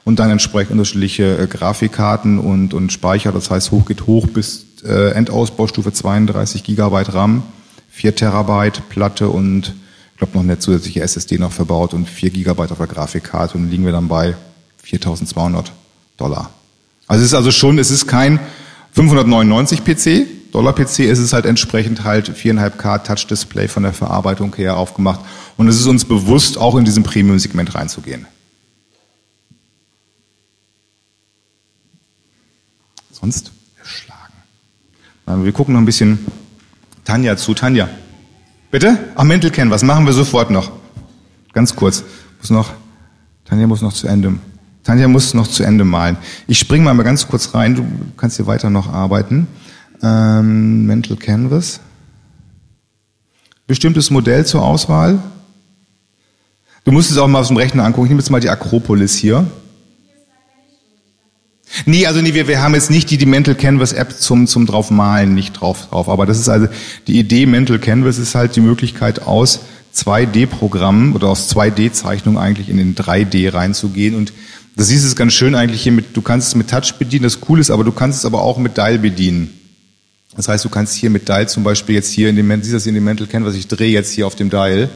[0.04, 3.32] und dann entsprechend unterschiedliche äh, Grafikkarten und, und Speicher.
[3.32, 7.42] Das heißt, hoch geht hoch bis äh, Endausbaustufe 32 Gigabyte RAM,
[7.90, 9.74] 4 Terabyte Platte und
[10.12, 13.70] ich glaube noch eine zusätzliche SSD noch verbaut und 4 Gigabyte auf der Grafikkarte und
[13.70, 14.34] liegen wir dann bei
[14.82, 15.72] 4200
[16.16, 16.50] Dollar.
[17.06, 18.38] Also es ist also schon, es ist kein
[18.92, 24.54] 599 PC, Dollar PC, es ist halt entsprechend halt 4,5K Touch Display von der Verarbeitung
[24.54, 25.20] her aufgemacht
[25.56, 28.26] und es ist uns bewusst, auch in diesem Premium-Segment reinzugehen.
[33.10, 34.34] Sonst erschlagen.
[35.26, 36.18] Wir gucken noch ein bisschen
[37.04, 37.54] Tanja zu.
[37.54, 37.88] Tanja,
[38.70, 38.98] bitte?
[39.14, 40.70] Ach, Mental Canvas, machen wir sofort noch.
[41.54, 42.04] Ganz kurz.
[42.40, 42.72] Muss noch,
[43.46, 44.34] Tanja muss noch zu Ende.
[44.84, 46.18] Tanja muss noch zu Ende malen.
[46.46, 47.74] Ich springe mal, mal ganz kurz rein.
[47.74, 47.86] Du
[48.18, 49.46] kannst hier weiter noch arbeiten.
[50.02, 51.80] Ähm, Mental Canvas.
[53.66, 55.18] Bestimmtes Modell zur Auswahl.
[56.84, 58.06] Du musst es auch mal aus dem Rechner angucken.
[58.06, 59.46] Ich nehme jetzt mal die Akropolis hier.
[61.86, 64.66] Nee, also nee, wir, wir haben jetzt nicht die, die Mental Canvas App zum, zum
[64.66, 66.08] draufmalen, nicht drauf, drauf.
[66.08, 66.68] Aber das ist also,
[67.06, 69.60] die Idee Mental Canvas ist halt die Möglichkeit aus
[69.94, 74.32] 2D-Programmen oder aus 2D-Zeichnungen eigentlich in den 3D reinzugehen und
[74.74, 77.38] das siehst es ganz schön eigentlich hier mit, du kannst es mit Touch bedienen, das
[77.48, 79.50] cool ist, aber du kannst es aber auch mit Dial bedienen.
[80.36, 82.76] Das heißt, du kannst hier mit Dial zum Beispiel jetzt hier in dem, siehst du
[82.76, 84.88] das in dem Mental Canvas, ich drehe jetzt hier auf dem Dial,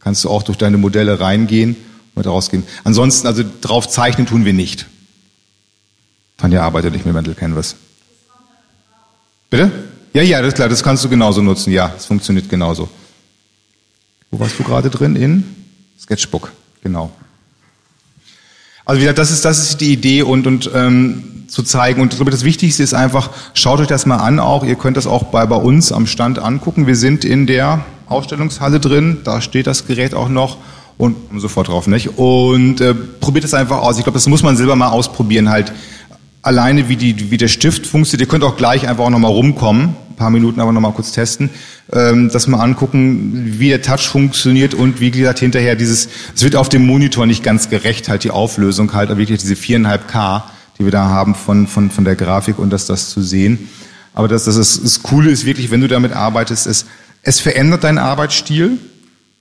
[0.00, 1.76] kannst du auch durch deine Modelle reingehen
[2.14, 2.64] und rausgehen.
[2.84, 4.86] Ansonsten, also drauf zeichnen tun wir nicht.
[6.36, 7.76] Tanja arbeitet nicht mit Mental Canvas.
[9.50, 9.70] Bitte?
[10.12, 11.72] Ja, ja, das ist klar, das kannst du genauso nutzen.
[11.72, 12.88] Ja, es funktioniert genauso.
[14.30, 15.14] Wo warst du gerade drin?
[15.14, 15.44] In
[16.00, 16.52] Sketchbook,
[16.82, 17.12] genau.
[18.84, 22.00] Also wie gesagt, das ist, das ist die Idee und, und ähm, zu zeigen.
[22.00, 24.64] Und ich glaube, das Wichtigste ist einfach, schaut euch das mal an auch.
[24.64, 26.86] Ihr könnt das auch bei, bei uns am Stand angucken.
[26.86, 30.56] Wir sind in der Ausstellungshalle drin, da steht das Gerät auch noch
[30.96, 32.16] und sofort drauf, nicht?
[32.16, 33.98] Und äh, probiert es einfach aus.
[33.98, 35.74] Ich glaube, das muss man selber mal ausprobieren halt
[36.40, 38.26] alleine wie, die, wie der Stift funktioniert.
[38.26, 41.50] Ihr könnt auch gleich einfach auch nochmal rumkommen, ein paar Minuten aber nochmal kurz testen,
[41.92, 46.56] ähm, das mal angucken, wie der Touch funktioniert und wie gesagt hinterher dieses, es wird
[46.56, 50.44] auf dem Monitor nicht ganz gerecht, halt die Auflösung halt, aber wirklich diese viereinhalb K,
[50.82, 53.68] die wir da haben von, von, von der Grafik und das, das zu sehen.
[54.14, 56.86] Aber das, das, ist, das Coole ist wirklich, wenn du damit arbeitest, es,
[57.22, 58.78] es verändert deinen Arbeitsstil.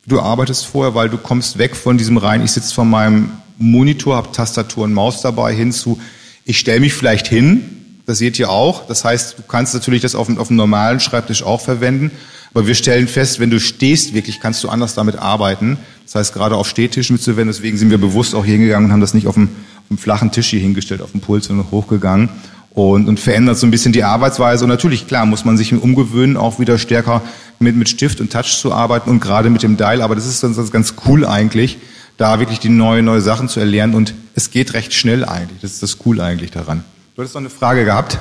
[0.05, 4.15] Du arbeitest vorher, weil du kommst weg von diesem rein, ich sitze vor meinem Monitor,
[4.15, 5.99] habe Tastatur und Maus dabei, hinzu,
[6.45, 8.87] ich stelle mich vielleicht hin, das seht ihr auch.
[8.87, 12.11] Das heißt, du kannst natürlich das auf, auf einem normalen Schreibtisch auch verwenden.
[12.53, 15.77] Aber wir stellen fest, wenn du stehst wirklich, kannst du anders damit arbeiten.
[16.03, 17.53] Das heißt, gerade auf Stehtischen mitzuwenden.
[17.53, 19.49] Deswegen sind wir bewusst auch hingegangen und haben das nicht auf dem,
[19.91, 22.29] dem flachen Tisch hier hingestellt, auf dem Puls, sondern hochgegangen.
[22.73, 24.63] Und, und verändert so ein bisschen die Arbeitsweise.
[24.63, 27.21] Und natürlich, klar, muss man sich umgewöhnen, auch wieder stärker
[27.59, 30.01] mit, mit Stift und Touch zu arbeiten und gerade mit dem Dial.
[30.01, 31.77] Aber das ist ganz, ganz cool eigentlich,
[32.15, 35.59] da wirklich die neue, neue Sachen zu erlernen und es geht recht schnell eigentlich.
[35.61, 36.85] Das ist das cool eigentlich daran.
[37.15, 38.17] Du hattest noch eine Frage gehabt?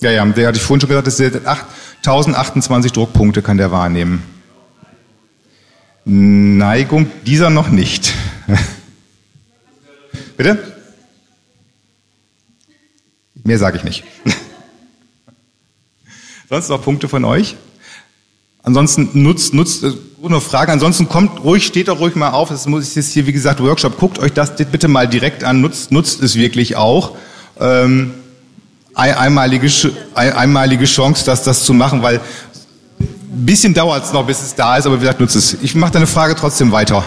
[0.00, 1.40] Ja, ja, der hatte ich vorhin schon gesagt, das sind
[1.98, 4.22] 1028 Druckpunkte kann der wahrnehmen.
[6.08, 8.14] Neigung dieser noch nicht.
[10.36, 10.56] Bitte?
[13.42, 14.04] Mehr sage ich nicht.
[16.48, 17.56] Sonst noch Punkte von euch?
[18.62, 19.92] Ansonsten nutzt, nutzt, äh,
[20.22, 20.70] nur Frage.
[20.70, 22.50] Ansonsten kommt ruhig, steht doch ruhig mal auf.
[22.50, 23.98] Das muss jetzt hier, wie gesagt, Workshop.
[23.98, 25.60] Guckt euch das bitte mal direkt an.
[25.60, 27.16] Nutzt, nutzt es wirklich auch.
[27.58, 28.14] Ähm,
[28.94, 29.68] einmalige,
[30.14, 32.20] einmalige Chance, das, das zu machen, weil
[33.44, 35.54] bisschen dauert es noch, bis es da ist, aber wie gesagt, nutzt es.
[35.62, 37.04] Ich mache deine Frage trotzdem weiter.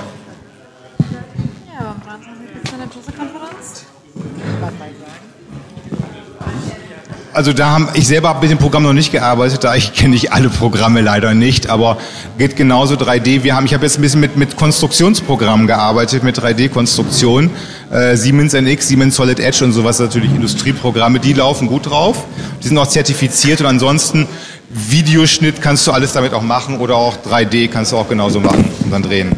[7.32, 10.10] Also da haben ich selber habe mit dem Programm noch nicht gearbeitet, da ich kenne
[10.10, 11.98] nicht alle Programme leider nicht, aber
[12.38, 13.44] geht genauso 3D.
[13.44, 17.52] Wir haben, ich habe jetzt ein bisschen mit mit Konstruktionsprogrammen gearbeitet, mit 3D-Konstruktion,
[17.92, 22.26] äh, Siemens NX, Siemens Solid Edge und sowas natürlich Industrieprogramme, die laufen gut drauf.
[22.62, 24.28] Die sind auch zertifiziert und ansonsten
[24.70, 28.70] Videoschnitt kannst du alles damit auch machen oder auch 3D kannst du auch genauso machen
[28.84, 29.36] und dann drehen.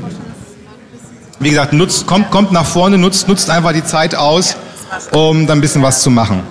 [1.40, 4.58] Wie gesagt, nutzt, kommt, kommt nach vorne, nutzt, nutzt einfach die Zeit aus,
[5.12, 6.44] um dann ein bisschen was zu machen.